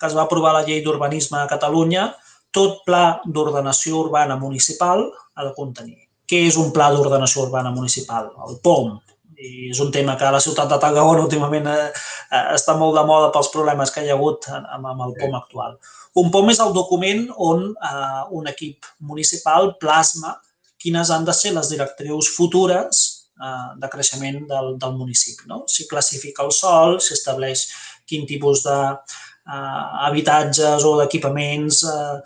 que 0.00 0.06
es 0.08 0.16
va 0.16 0.24
aprovar 0.24 0.54
la 0.56 0.64
llei 0.66 0.80
d'urbanisme 0.82 1.38
a 1.38 1.50
Catalunya 1.50 2.08
tot 2.50 2.80
pla 2.86 3.20
d'ordenació 3.26 4.00
urbana 4.00 4.34
municipal 4.40 5.04
ha 5.34 5.44
de 5.44 5.52
contenir. 5.54 5.98
Què 6.28 6.40
és 6.48 6.56
un 6.60 6.72
pla 6.74 6.88
d'ordenació 6.92 7.44
urbana 7.44 7.70
municipal? 7.74 8.32
El 8.48 8.58
POM. 8.64 8.96
I 9.38 9.70
és 9.70 9.78
un 9.78 9.92
tema 9.94 10.16
que 10.18 10.26
a 10.26 10.32
la 10.34 10.40
ciutat 10.42 10.66
de 10.72 10.78
Tarragona 10.82 11.22
últimament 11.22 11.68
eh, 11.70 11.76
eh, 11.86 12.42
està 12.56 12.74
molt 12.80 12.98
de 12.98 13.04
moda 13.06 13.30
pels 13.34 13.52
problemes 13.54 13.92
que 13.94 14.02
hi 14.02 14.10
ha 14.10 14.16
hagut 14.16 14.48
amb, 14.50 14.88
amb 14.90 15.04
el 15.06 15.14
POM 15.20 15.36
actual. 15.38 15.78
Un 16.18 16.32
POM 16.34 16.50
és 16.50 16.58
el 16.64 16.74
document 16.74 17.28
on 17.36 17.68
eh, 17.70 18.24
un 18.34 18.50
equip 18.50 18.90
municipal 18.98 19.76
plasma 19.78 20.34
quines 20.82 21.14
han 21.14 21.24
de 21.28 21.36
ser 21.36 21.54
les 21.54 21.70
directrius 21.70 22.32
futures 22.34 23.04
eh, 23.40 23.68
de 23.80 23.90
creixement 23.92 24.42
del, 24.50 24.74
del 24.80 24.96
municipi. 24.98 25.46
No? 25.50 25.64
Si 25.70 25.88
classifica 25.90 26.44
el 26.46 26.52
sol, 26.52 26.98
si 27.00 27.14
estableix 27.16 27.68
quin 28.08 28.26
tipus 28.26 28.64
de 28.66 28.78
eh, 28.90 29.84
habitatges 30.08 30.84
o 30.88 30.96
d'equipaments 31.00 31.82
eh, 31.88 32.18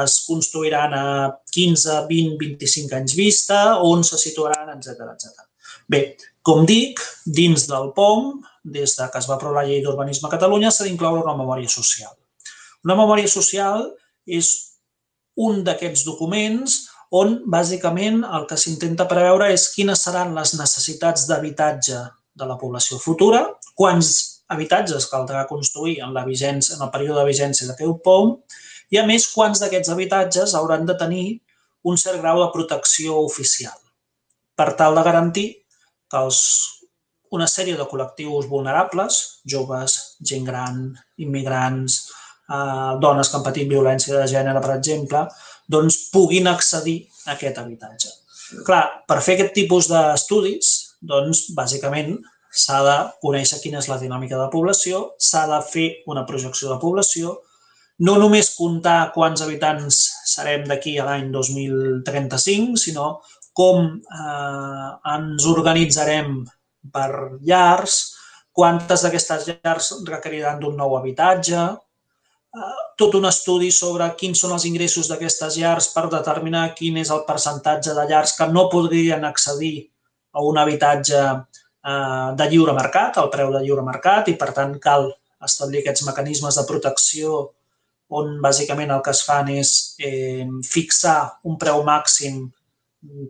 es 0.00 0.20
construiran 0.26 0.94
a 0.94 1.04
15, 1.50 2.06
20, 2.08 2.36
25 2.38 2.94
anys 2.94 3.16
vista, 3.18 3.60
on 3.82 4.04
se 4.06 4.18
situaran, 4.22 4.70
etc 4.76 5.08
etc. 5.10 5.46
Bé, 5.90 6.02
com 6.46 6.62
dic, 6.66 7.02
dins 7.26 7.66
del 7.68 7.90
POM, 7.96 8.38
des 8.62 8.94
de 8.96 9.08
que 9.10 9.18
es 9.18 9.28
va 9.28 9.34
aprovar 9.36 9.64
la 9.64 9.68
llei 9.68 9.82
d'urbanisme 9.82 10.28
a 10.28 10.34
Catalunya, 10.36 10.70
s'ha 10.70 10.86
d'incloure 10.86 11.24
una 11.24 11.36
memòria 11.36 11.68
social. 11.68 12.14
Una 12.86 12.96
memòria 12.96 13.28
social 13.28 13.88
és 14.26 14.52
un 15.40 15.64
d'aquests 15.64 16.04
documents 16.06 16.78
on, 17.10 17.40
bàsicament, 17.50 18.22
el 18.24 18.46
que 18.46 18.58
s'intenta 18.60 19.08
preveure 19.10 19.50
és 19.52 19.68
quines 19.74 20.02
seran 20.06 20.34
les 20.36 20.54
necessitats 20.58 21.26
d'habitatge 21.28 22.00
de 22.40 22.46
la 22.46 22.56
població 22.58 22.98
futura, 23.02 23.42
quants 23.74 24.12
habitatges 24.50 25.06
caldrà 25.10 25.44
construir 25.50 25.98
en, 26.04 26.14
la 26.14 26.24
vigència, 26.26 26.76
en 26.76 26.84
el 26.86 26.92
període 26.94 27.20
de 27.20 27.28
vigència 27.28 27.68
d'aquest 27.68 28.02
POM 28.04 28.34
i, 28.90 28.98
a 28.98 29.06
més, 29.06 29.28
quants 29.34 29.62
d'aquests 29.62 29.92
habitatges 29.94 30.54
hauran 30.58 30.86
de 30.86 30.96
tenir 30.98 31.26
un 31.86 31.98
cert 31.98 32.20
grau 32.20 32.42
de 32.42 32.50
protecció 32.54 33.20
oficial 33.24 33.76
per 34.58 34.74
tal 34.78 34.98
de 34.98 35.04
garantir 35.06 35.48
que 36.10 36.18
els, 36.20 36.40
una 37.34 37.46
sèrie 37.48 37.78
de 37.78 37.86
col·lectius 37.88 38.48
vulnerables, 38.50 39.20
joves, 39.48 39.96
gent 40.26 40.44
gran, 40.44 40.82
immigrants, 41.22 42.00
eh, 42.50 42.92
dones 43.02 43.30
que 43.30 43.38
han 43.38 43.46
patit 43.46 43.70
violència 43.70 44.18
de 44.18 44.26
gènere, 44.30 44.60
per 44.60 44.74
exemple, 44.76 45.24
doncs 45.70 45.98
puguin 46.14 46.50
accedir 46.50 46.98
a 47.26 47.36
aquest 47.36 47.58
habitatge. 47.62 48.12
Clar, 48.66 48.82
per 49.06 49.20
fer 49.22 49.36
aquest 49.36 49.54
tipus 49.54 49.88
d'estudis, 49.90 50.70
doncs, 51.00 51.46
bàsicament, 51.56 52.16
s'ha 52.50 52.80
de 52.82 52.96
conèixer 53.22 53.60
quina 53.62 53.78
és 53.78 53.88
la 53.88 53.98
dinàmica 54.00 54.34
de 54.34 54.42
la 54.42 54.52
població, 54.52 55.12
s'ha 55.22 55.46
de 55.50 55.60
fer 55.70 55.88
una 56.10 56.26
projecció 56.26 56.72
de 56.72 56.80
població, 56.82 57.36
no 58.06 58.16
només 58.18 58.54
comptar 58.56 59.12
quants 59.14 59.42
habitants 59.44 60.00
serem 60.26 60.64
d'aquí 60.68 60.96
a 60.98 61.06
l'any 61.06 61.28
2035, 61.34 62.78
sinó 62.80 63.10
com 63.56 63.86
eh, 64.00 64.88
ens 65.14 65.46
organitzarem 65.50 66.40
per 66.94 67.10
llars, 67.44 68.00
quantes 68.56 69.04
d'aquestes 69.04 69.46
llars 69.50 69.92
requeriran 70.08 70.58
d'un 70.62 70.78
nou 70.80 70.96
habitatge, 70.98 71.68
tot 72.98 73.14
un 73.14 73.28
estudi 73.28 73.70
sobre 73.70 74.08
quins 74.18 74.40
són 74.42 74.56
els 74.56 74.66
ingressos 74.66 75.08
d'aquestes 75.10 75.56
llars 75.60 75.88
per 75.94 76.08
determinar 76.10 76.72
quin 76.74 76.98
és 76.98 77.12
el 77.14 77.22
percentatge 77.28 77.94
de 77.94 78.06
llars 78.10 78.34
que 78.38 78.48
no 78.50 78.68
podrien 78.72 79.24
accedir 79.24 79.86
a 80.32 80.42
un 80.46 80.58
habitatge 80.58 81.20
eh, 81.20 82.28
de 82.36 82.48
lliure 82.50 82.74
mercat, 82.74 83.18
al 83.18 83.30
preu 83.30 83.52
de 83.54 83.62
lliure 83.62 83.86
mercat, 83.86 84.28
i 84.28 84.36
per 84.38 84.50
tant 84.56 84.76
cal 84.82 85.08
establir 85.46 85.80
aquests 85.80 86.04
mecanismes 86.08 86.58
de 86.58 86.66
protecció 86.68 87.40
on 88.10 88.40
bàsicament 88.42 88.90
el 88.90 89.02
que 89.06 89.14
es 89.14 89.22
fan 89.22 89.52
és 89.54 89.72
eh, 90.02 90.46
fixar 90.66 91.18
un 91.46 91.56
preu 91.58 91.84
màxim 91.86 92.48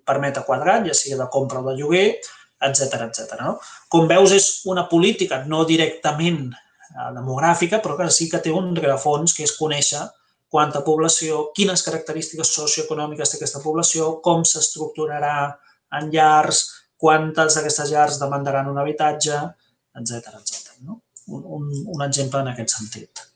per 0.04 0.16
metre 0.22 0.42
quadrat, 0.48 0.86
ja 0.88 0.96
sigui 0.96 1.18
de 1.20 1.28
compra 1.30 1.60
o 1.60 1.68
de 1.68 1.76
lloguer, 1.78 2.08
etc 2.64 3.04
etc. 3.06 3.36
No? 3.40 3.58
Com 3.92 4.08
veus, 4.08 4.32
és 4.32 4.48
una 4.72 4.88
política 4.88 5.44
no 5.46 5.62
directament 5.68 6.48
demogràfica, 7.14 7.78
però 7.82 7.96
que 7.98 8.08
sí 8.10 8.28
que 8.30 8.40
té 8.42 8.52
un 8.54 8.74
rerefons, 8.76 9.34
que 9.36 9.46
és 9.46 9.56
conèixer 9.58 10.02
quanta 10.50 10.82
població, 10.82 11.44
quines 11.54 11.84
característiques 11.86 12.50
socioeconòmiques 12.56 13.30
té 13.30 13.38
aquesta 13.38 13.62
població, 13.62 14.16
com 14.24 14.42
s'estructurarà 14.42 15.34
en 16.00 16.10
llars, 16.10 16.64
quantes 17.00 17.56
d'aquestes 17.56 17.92
llars 17.94 18.18
demandaran 18.20 18.68
un 18.70 18.78
habitatge, 18.82 19.38
etc 20.00 20.34
etc. 20.40 20.74
No? 20.86 21.00
Un, 21.30 21.44
un, 21.58 21.68
un 21.94 22.06
exemple 22.06 22.42
en 22.42 22.50
aquest 22.50 22.74
sentit. 22.74 23.26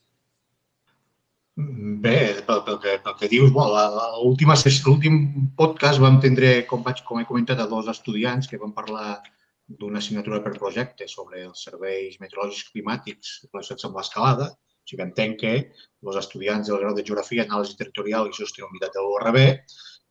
Bé, 1.55 2.43
pel, 2.43 2.65
pel, 2.67 2.79
que, 2.83 2.97
pel 3.05 3.15
que 3.21 3.29
dius, 3.31 3.53
l'últim 3.55 5.19
podcast 5.55 6.03
vam 6.03 6.19
tindre, 6.25 6.65
com, 6.67 6.83
vaig, 6.83 7.05
com 7.07 7.21
he 7.21 7.29
comentat, 7.29 7.63
a 7.63 7.71
dos 7.71 7.87
estudiants 7.93 8.51
que 8.51 8.59
van 8.59 8.75
parlar 8.75 9.21
d'una 9.69 9.99
assignatura 9.99 10.43
per 10.45 10.55
projecte 10.59 11.09
sobre 11.09 11.45
els 11.47 11.65
serveis 11.67 12.19
meteorològics 12.21 12.71
climàtics 12.73 13.35
relacionats 13.53 13.89
amb 13.89 13.99
l'escalada. 14.01 14.51
O 14.53 14.91
sigui, 14.91 15.05
entenc 15.07 15.39
que 15.41 15.55
els 15.57 16.21
estudiants 16.21 16.69
del 16.69 16.83
grau 16.83 16.97
de 16.97 17.05
Geografia, 17.07 17.47
Anàlisi 17.49 17.79
Territorial 17.79 18.29
i 18.29 18.37
Sostenibilitat 18.37 18.93
de 18.97 19.05
l'URB, 19.05 19.41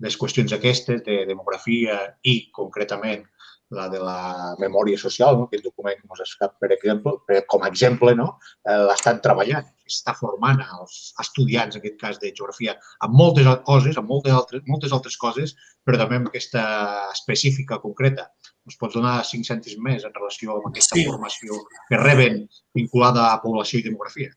les 0.03 0.17
qüestions 0.17 0.55
aquestes 0.55 1.03
de 1.05 1.19
demografia 1.29 1.99
i, 2.25 2.49
concretament, 2.57 3.27
la 3.73 3.87
de 3.89 3.99
la 3.99 4.55
memòria 4.59 4.97
social, 5.01 5.37
no? 5.37 5.47
aquell 5.47 5.63
document 5.65 5.97
que 5.99 6.09
ens 6.09 6.23
escap, 6.25 6.55
per 6.61 6.69
exemple, 6.75 7.15
per, 7.27 7.41
com 7.49 7.63
a 7.63 7.69
exemple, 7.71 8.13
no? 8.17 8.27
eh, 8.69 8.79
l'estan 8.89 9.21
treballant, 9.25 9.69
està 9.89 10.13
formant 10.17 10.61
els 10.63 10.99
estudiants, 11.23 11.75
en 11.75 11.81
aquest 11.81 11.97
cas 12.01 12.19
de 12.21 12.31
geografia, 12.31 12.75
amb 13.05 13.17
moltes 13.19 13.49
coses, 13.69 13.97
amb 13.99 14.09
moltes 14.13 14.35
altres, 14.37 14.63
moltes 14.69 14.93
altres 14.95 15.17
coses, 15.25 15.55
però 15.83 15.99
també 15.99 16.21
amb 16.21 16.29
aquesta 16.31 16.63
específica 17.11 17.81
concreta. 17.83 18.29
Ens 18.63 18.79
pots 18.79 18.95
donar 18.95 19.17
cinc 19.27 19.47
cèntims 19.47 19.81
més 19.83 20.05
en 20.07 20.13
relació 20.15 20.55
amb 20.55 20.69
aquesta 20.69 20.95
sí. 20.95 21.03
formació 21.09 21.59
que 21.89 21.99
reben 21.99 22.45
vinculada 22.77 23.27
a 23.31 23.41
població 23.43 23.81
i 23.81 23.85
demografia? 23.89 24.31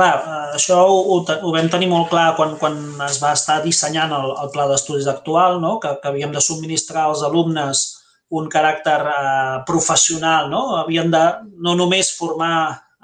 Clar, 0.00 0.12
eh, 0.16 0.56
això 0.56 0.78
ho, 0.88 1.16
ho 1.20 1.52
vam 1.52 1.68
tenir 1.72 1.90
molt 1.90 2.08
clar 2.12 2.30
quan, 2.38 2.54
quan 2.60 2.76
es 3.08 3.18
va 3.20 3.34
estar 3.36 3.58
dissenyant 3.64 4.14
el, 4.16 4.30
el 4.44 4.52
pla 4.54 4.68
d'estudis 4.70 5.10
actual, 5.10 5.58
no? 5.60 5.76
que, 5.82 5.92
que 6.00 6.12
havíem 6.12 6.32
de 6.32 6.42
subministrar 6.44 7.08
als 7.08 7.24
alumnes 7.26 7.82
un 8.30 8.46
caràcter 8.48 9.00
eh, 9.10 9.56
professional, 9.66 10.48
no? 10.52 10.62
Havien 10.78 11.10
de 11.10 11.24
no 11.66 11.74
només 11.74 12.12
formar 12.14 12.54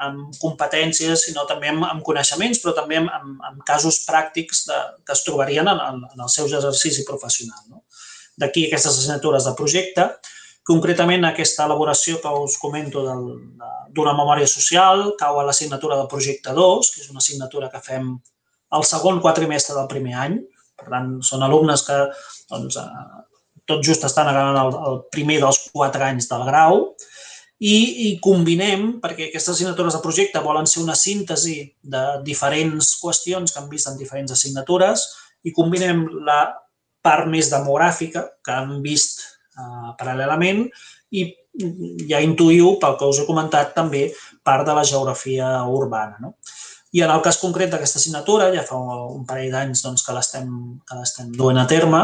amb 0.07 0.37
competències, 0.39 1.25
sinó 1.27 1.47
també 1.49 1.71
amb, 1.73 1.87
amb 1.89 2.05
coneixements, 2.07 2.61
però 2.63 2.75
també 2.77 3.01
amb, 3.01 3.11
amb, 3.17 3.41
amb 3.51 3.63
casos 3.67 4.03
pràctics 4.07 4.67
de, 4.69 4.79
que 5.05 5.17
es 5.17 5.25
trobarien 5.27 5.67
en, 5.73 5.81
en, 5.83 6.03
en 6.13 6.25
els 6.27 6.37
seus 6.39 6.53
exercici 6.53 7.05
professional. 7.09 7.63
No? 7.71 7.83
D'aquí 8.37 8.67
aquestes 8.67 8.99
assignatures 8.99 9.47
de 9.49 9.55
projecte. 9.59 10.07
Concretament, 10.67 11.25
aquesta 11.25 11.65
elaboració 11.69 12.19
que 12.23 12.33
us 12.43 12.57
comento 12.59 13.05
d'una 13.07 14.17
memòria 14.19 14.49
social 14.51 15.13
cau 15.21 15.39
a 15.41 15.45
l'assignatura 15.47 15.99
del 16.01 16.11
projecte 16.11 16.53
2, 16.57 16.91
que 16.93 17.05
és 17.05 17.13
una 17.13 17.23
assignatura 17.23 17.71
que 17.73 17.83
fem 17.85 18.11
al 18.77 18.85
segon 18.85 19.23
quatrimestre 19.23 19.77
del 19.77 19.89
primer 19.91 20.17
any. 20.27 20.41
Per 20.77 20.91
tant, 20.91 21.15
són 21.25 21.45
alumnes 21.47 21.87
que 21.87 22.01
doncs, 22.51 22.77
eh, 22.83 23.23
tot 23.67 23.85
just 23.85 24.05
estan 24.07 24.29
acabant 24.31 24.59
el, 24.65 24.75
el 24.91 24.99
primer 25.15 25.39
dels 25.43 25.63
quatre 25.73 26.05
anys 26.07 26.29
del 26.31 26.45
grau 26.49 26.83
i, 27.59 27.77
i 28.07 28.11
combinem, 28.23 28.99
perquè 29.03 29.31
aquestes 29.31 29.55
assignatures 29.55 29.97
de 29.97 30.03
projecte 30.05 30.43
volen 30.45 30.69
ser 30.69 30.83
una 30.83 30.97
síntesi 30.99 31.59
de 31.83 32.05
diferents 32.27 32.93
qüestions 33.01 33.53
que 33.53 33.63
han 33.63 33.71
vist 33.71 33.89
en 33.89 33.97
diferents 33.97 34.35
assignatures 34.35 35.07
i 35.47 35.55
combinem 35.57 36.05
la 36.27 36.43
part 37.07 37.31
més 37.31 37.51
demogràfica 37.55 38.27
que 38.45 38.55
han 38.59 38.81
vist 38.85 39.23
eh, 39.23 39.91
paral·lelament 39.99 40.67
i 41.15 41.29
ja 42.11 42.21
intuïu, 42.21 42.77
pel 42.81 42.97
que 42.99 43.09
us 43.09 43.23
he 43.23 43.27
comentat, 43.29 43.73
també 43.77 44.11
part 44.45 44.67
de 44.67 44.75
la 44.77 44.85
geografia 44.85 45.49
urbana. 45.73 46.19
No? 46.21 46.35
I 46.97 47.03
en 47.05 47.13
el 47.13 47.23
cas 47.25 47.39
concret 47.41 47.73
d'aquesta 47.73 47.99
assignatura, 48.01 48.51
ja 48.55 48.65
fa 48.65 48.77
un 48.79 49.25
parell 49.29 49.53
d'anys 49.53 49.83
doncs, 49.85 50.05
que 50.07 50.15
l'estem 50.17 51.33
duent 51.37 51.59
a 51.61 51.67
terme, 51.69 52.03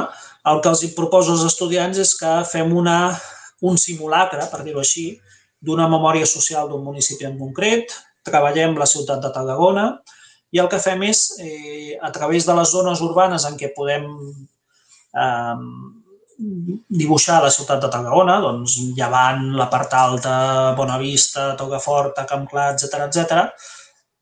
el 0.50 0.62
que 0.62 0.72
els 0.72 0.82
proposo 0.96 1.36
als 1.36 1.44
estudiants 1.48 2.00
és 2.02 2.14
que 2.18 2.32
fem 2.48 2.72
una, 2.76 2.96
un 3.62 3.78
simulacre, 3.78 4.48
per 4.50 4.64
dir-ho 4.66 4.82
així, 4.82 5.12
d'una 5.62 5.86
memòria 5.88 6.26
social 6.26 6.68
d'un 6.68 6.82
municipi 6.84 7.28
en 7.28 7.38
concret, 7.38 7.94
treballem 8.26 8.74
la 8.78 8.88
ciutat 8.90 9.22
de 9.22 9.30
Tarragona 9.34 9.86
i 10.52 10.60
el 10.60 10.68
que 10.68 10.80
fem 10.82 11.02
és, 11.06 11.22
eh, 11.40 11.98
a 12.02 12.10
través 12.12 12.46
de 12.46 12.54
les 12.58 12.70
zones 12.70 13.00
urbanes 13.00 13.46
en 13.48 13.56
què 13.56 13.70
podem 13.74 14.08
eh, 15.12 15.56
dibuixar 17.02 17.42
la 17.42 17.50
ciutat 17.52 17.82
de 17.82 17.90
Tarragona, 17.92 18.38
doncs 18.42 18.78
Llevant, 18.96 19.52
la 19.58 19.68
part 19.70 19.92
alta, 19.94 20.34
Bonavista, 20.78 21.52
Togaforta, 21.58 22.26
Camp 22.26 22.48
Clar, 22.50 22.72
etc 22.74 23.06
etc. 23.06 23.46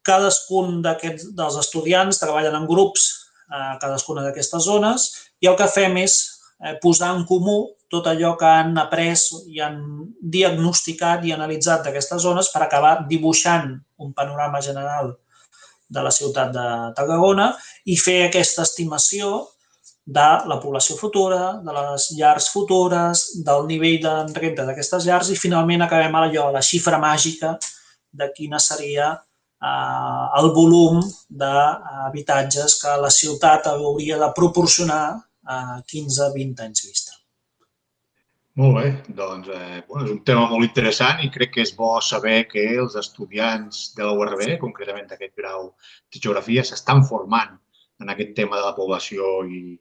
cadascun 0.05 0.81
d'aquests 0.85 1.33
dels 1.37 1.57
estudiants 1.61 2.21
treballen 2.21 2.57
en 2.57 2.67
grups 2.69 3.11
a 3.51 3.77
cadascuna 3.83 4.23
d'aquestes 4.25 4.65
zones 4.65 5.09
i 5.43 5.49
el 5.51 5.57
que 5.59 5.69
fem 5.69 5.97
és 6.01 6.17
eh, 6.65 6.77
posar 6.83 7.11
en 7.17 7.25
comú 7.29 7.59
tot 7.91 8.07
allò 8.07 8.37
que 8.39 8.47
han 8.47 8.77
après 8.79 9.19
i 9.51 9.61
han 9.65 9.81
diagnosticat 10.23 11.25
i 11.27 11.35
analitzat 11.35 11.83
d'aquestes 11.85 12.23
zones 12.23 12.51
per 12.55 12.63
acabar 12.65 13.01
dibuixant 13.11 13.73
un 13.99 14.13
panorama 14.15 14.63
general 14.63 15.17
de 15.91 16.05
la 16.07 16.13
ciutat 16.15 16.53
de 16.55 16.67
Tarragona 16.95 17.51
i 17.91 17.97
fer 17.99 18.21
aquesta 18.29 18.63
estimació 18.63 19.49
de 20.11 20.29
la 20.51 20.59
població 20.59 20.97
futura, 20.99 21.61
de 21.63 21.73
les 21.75 22.09
llars 22.19 22.49
futures, 22.51 23.25
del 23.47 23.67
nivell 23.69 24.01
de 24.03 24.15
renta 24.41 24.65
d'aquestes 24.67 25.07
llars 25.07 25.31
i 25.31 25.39
finalment 25.39 25.85
acabem 25.87 26.17
allò, 26.19 26.49
la 26.51 26.63
xifra 26.67 26.99
màgica 26.99 27.53
de 28.11 28.27
quina 28.35 28.59
seria 28.59 29.13
eh, 29.15 30.25
el 30.41 30.51
volum 30.57 30.99
d'habitatges 31.43 32.81
que 32.81 32.97
la 33.05 33.11
ciutat 33.15 33.69
hauria 33.71 34.19
de 34.19 34.31
proporcionar 34.35 35.05
a 35.47 35.59
15-20 35.93 36.65
anys 36.67 36.83
vista. 36.89 37.15
Molt 38.59 38.75
bé, 38.81 38.89
doncs 39.15 39.47
eh, 39.55 39.85
bueno, 39.87 40.09
és 40.09 40.11
un 40.17 40.25
tema 40.27 40.49
molt 40.51 40.67
interessant 40.67 41.23
i 41.23 41.31
crec 41.31 41.55
que 41.55 41.63
és 41.63 41.71
bo 41.77 41.93
saber 42.03 42.49
que 42.51 42.65
els 42.83 42.99
estudiants 42.99 43.93
de 43.95 44.03
la 44.09 44.17
URB, 44.19 44.57
concretament 44.65 45.07
d'aquest 45.07 45.37
grau 45.39 45.71
de 46.11 46.19
geografia, 46.19 46.67
s'estan 46.67 47.05
formant 47.07 47.55
en 48.03 48.11
aquest 48.11 48.35
tema 48.35 48.59
de 48.59 48.67
la 48.67 48.75
població 48.75 49.45
i 49.47 49.79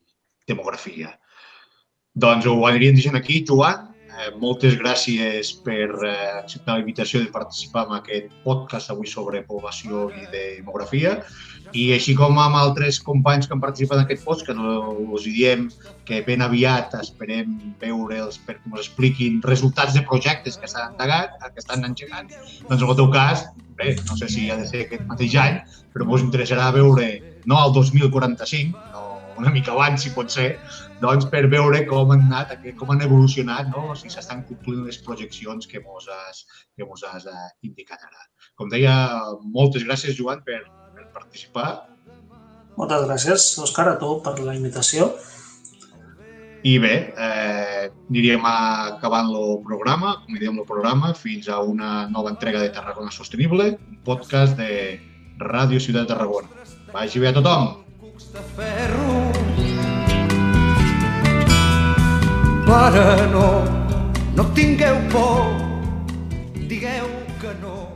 demografia. 0.49 1.13
Doncs 2.19 2.49
ho 2.49 2.57
aniríem 2.67 2.97
dient 2.97 3.17
aquí, 3.19 3.43
Joan, 3.47 3.89
Eh, 4.19 4.31
moltes 4.35 4.73
gràcies 4.75 5.51
per 5.63 5.85
eh, 6.03 6.13
acceptar 6.41 6.75
la 6.75 6.81
invitació 6.81 7.21
de 7.23 7.29
participar 7.31 7.85
en 7.87 7.93
aquest 7.99 8.33
podcast 8.43 8.91
avui 8.91 9.07
sobre 9.07 9.45
població 9.47 10.09
i 10.11 10.25
demografia. 10.33 11.13
I 11.71 11.85
així 11.95 12.15
com 12.17 12.39
amb 12.41 12.57
altres 12.59 12.97
companys 13.05 13.47
que 13.47 13.55
han 13.55 13.61
participat 13.63 14.01
en 14.01 14.07
aquest 14.07 14.25
podcast, 14.25 14.59
no 14.59 14.97
us 15.15 15.27
diem 15.29 15.69
que 16.09 16.19
ben 16.27 16.43
aviat 16.43 16.97
esperem 16.99 17.55
veure'ls 17.79 18.41
perquè 18.47 18.65
ens 18.65 18.81
expliquin 18.81 19.39
resultats 19.45 19.95
de 19.95 20.03
projectes 20.09 20.57
que 20.59 20.67
estan 20.67 20.91
endegant, 20.91 21.37
que 21.45 21.63
estan 21.63 21.87
engegant, 21.87 22.33
doncs 22.67 22.81
en 22.81 22.89
el 22.89 22.99
teu 22.99 23.11
cas, 23.13 23.45
bé, 23.79 23.95
no 24.09 24.17
sé 24.19 24.27
si 24.33 24.49
ha 24.49 24.57
de 24.59 24.67
ser 24.67 24.87
aquest 24.87 25.05
mateix 25.07 25.37
any, 25.39 25.61
però 25.93 26.09
ens 26.09 26.25
interessarà 26.25 26.73
veure 26.75 27.11
no 27.45 27.61
el 27.63 27.77
2045, 27.77 28.88
no 28.88 28.88
una 29.39 29.51
mica 29.51 29.71
abans, 29.71 30.03
si 30.03 30.11
pot 30.15 30.31
ser, 30.33 30.49
doncs, 31.01 31.27
per 31.31 31.45
veure 31.51 31.81
com 31.87 32.11
han 32.13 32.27
anat, 32.27 32.53
com 32.79 32.91
han 32.93 33.03
evolucionat, 33.05 33.71
no? 33.73 33.95
si 33.95 34.11
s'estan 34.11 34.43
complint 34.49 34.83
les 34.87 34.99
projeccions 35.05 35.69
que 35.69 35.81
mos 35.85 36.09
has, 36.13 36.43
que 36.75 36.87
mos 36.87 37.03
has 37.07 37.25
eh, 37.29 37.47
indicat 37.67 38.03
ara. 38.05 38.27
Com 38.59 38.71
deia, 38.71 38.93
moltes 39.55 39.87
gràcies, 39.87 40.17
Joan, 40.19 40.43
per, 40.45 40.61
per 40.95 41.07
participar. 41.15 41.69
Moltes 42.77 43.07
gràcies, 43.07 43.49
Òscar, 43.63 43.89
a 43.93 43.99
tu 43.99 44.19
per 44.23 44.37
la 44.43 44.55
invitació. 44.59 45.13
I 46.67 46.75
bé, 46.83 46.93
eh, 47.15 47.85
aniríem 48.11 48.43
acabant 48.43 49.31
el 49.31 49.59
programa, 49.63 50.17
com 50.25 50.35
diem 50.35 50.59
el 50.59 50.67
programa, 50.67 51.13
fins 51.15 51.47
a 51.47 51.61
una 51.63 52.09
nova 52.11 52.35
entrega 52.35 52.59
de 52.59 52.73
Tarragona 52.75 53.15
Sostenible, 53.15 53.71
un 53.87 54.01
podcast 54.03 54.59
de 54.59 54.99
Ràdio 55.39 55.79
Ciutat 55.79 56.03
de 56.03 56.11
Tarragona. 56.11 56.51
Vagi 56.91 57.23
bé 57.23 57.31
a 57.31 57.37
tothom! 57.39 57.79
de 58.33 58.41
ferro 58.55 59.18
Pare, 62.69 63.25
no, 63.33 63.63
no 64.37 64.43
tingueu 64.53 64.93
por, 65.09 65.47
digueu 66.69 67.07
que 67.41 67.53
no. 67.63 67.87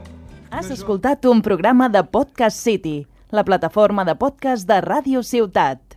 Has 0.49 0.71
escoltat 0.73 1.27
un 1.29 1.43
programa 1.45 1.91
de 1.93 2.01
Podcast 2.01 2.57
City, 2.57 3.05
la 3.29 3.43
plataforma 3.45 4.01
de 4.01 4.15
podcast 4.17 4.65
de 4.65 4.79
Ràdio 4.81 5.21
Ciutat. 5.21 5.92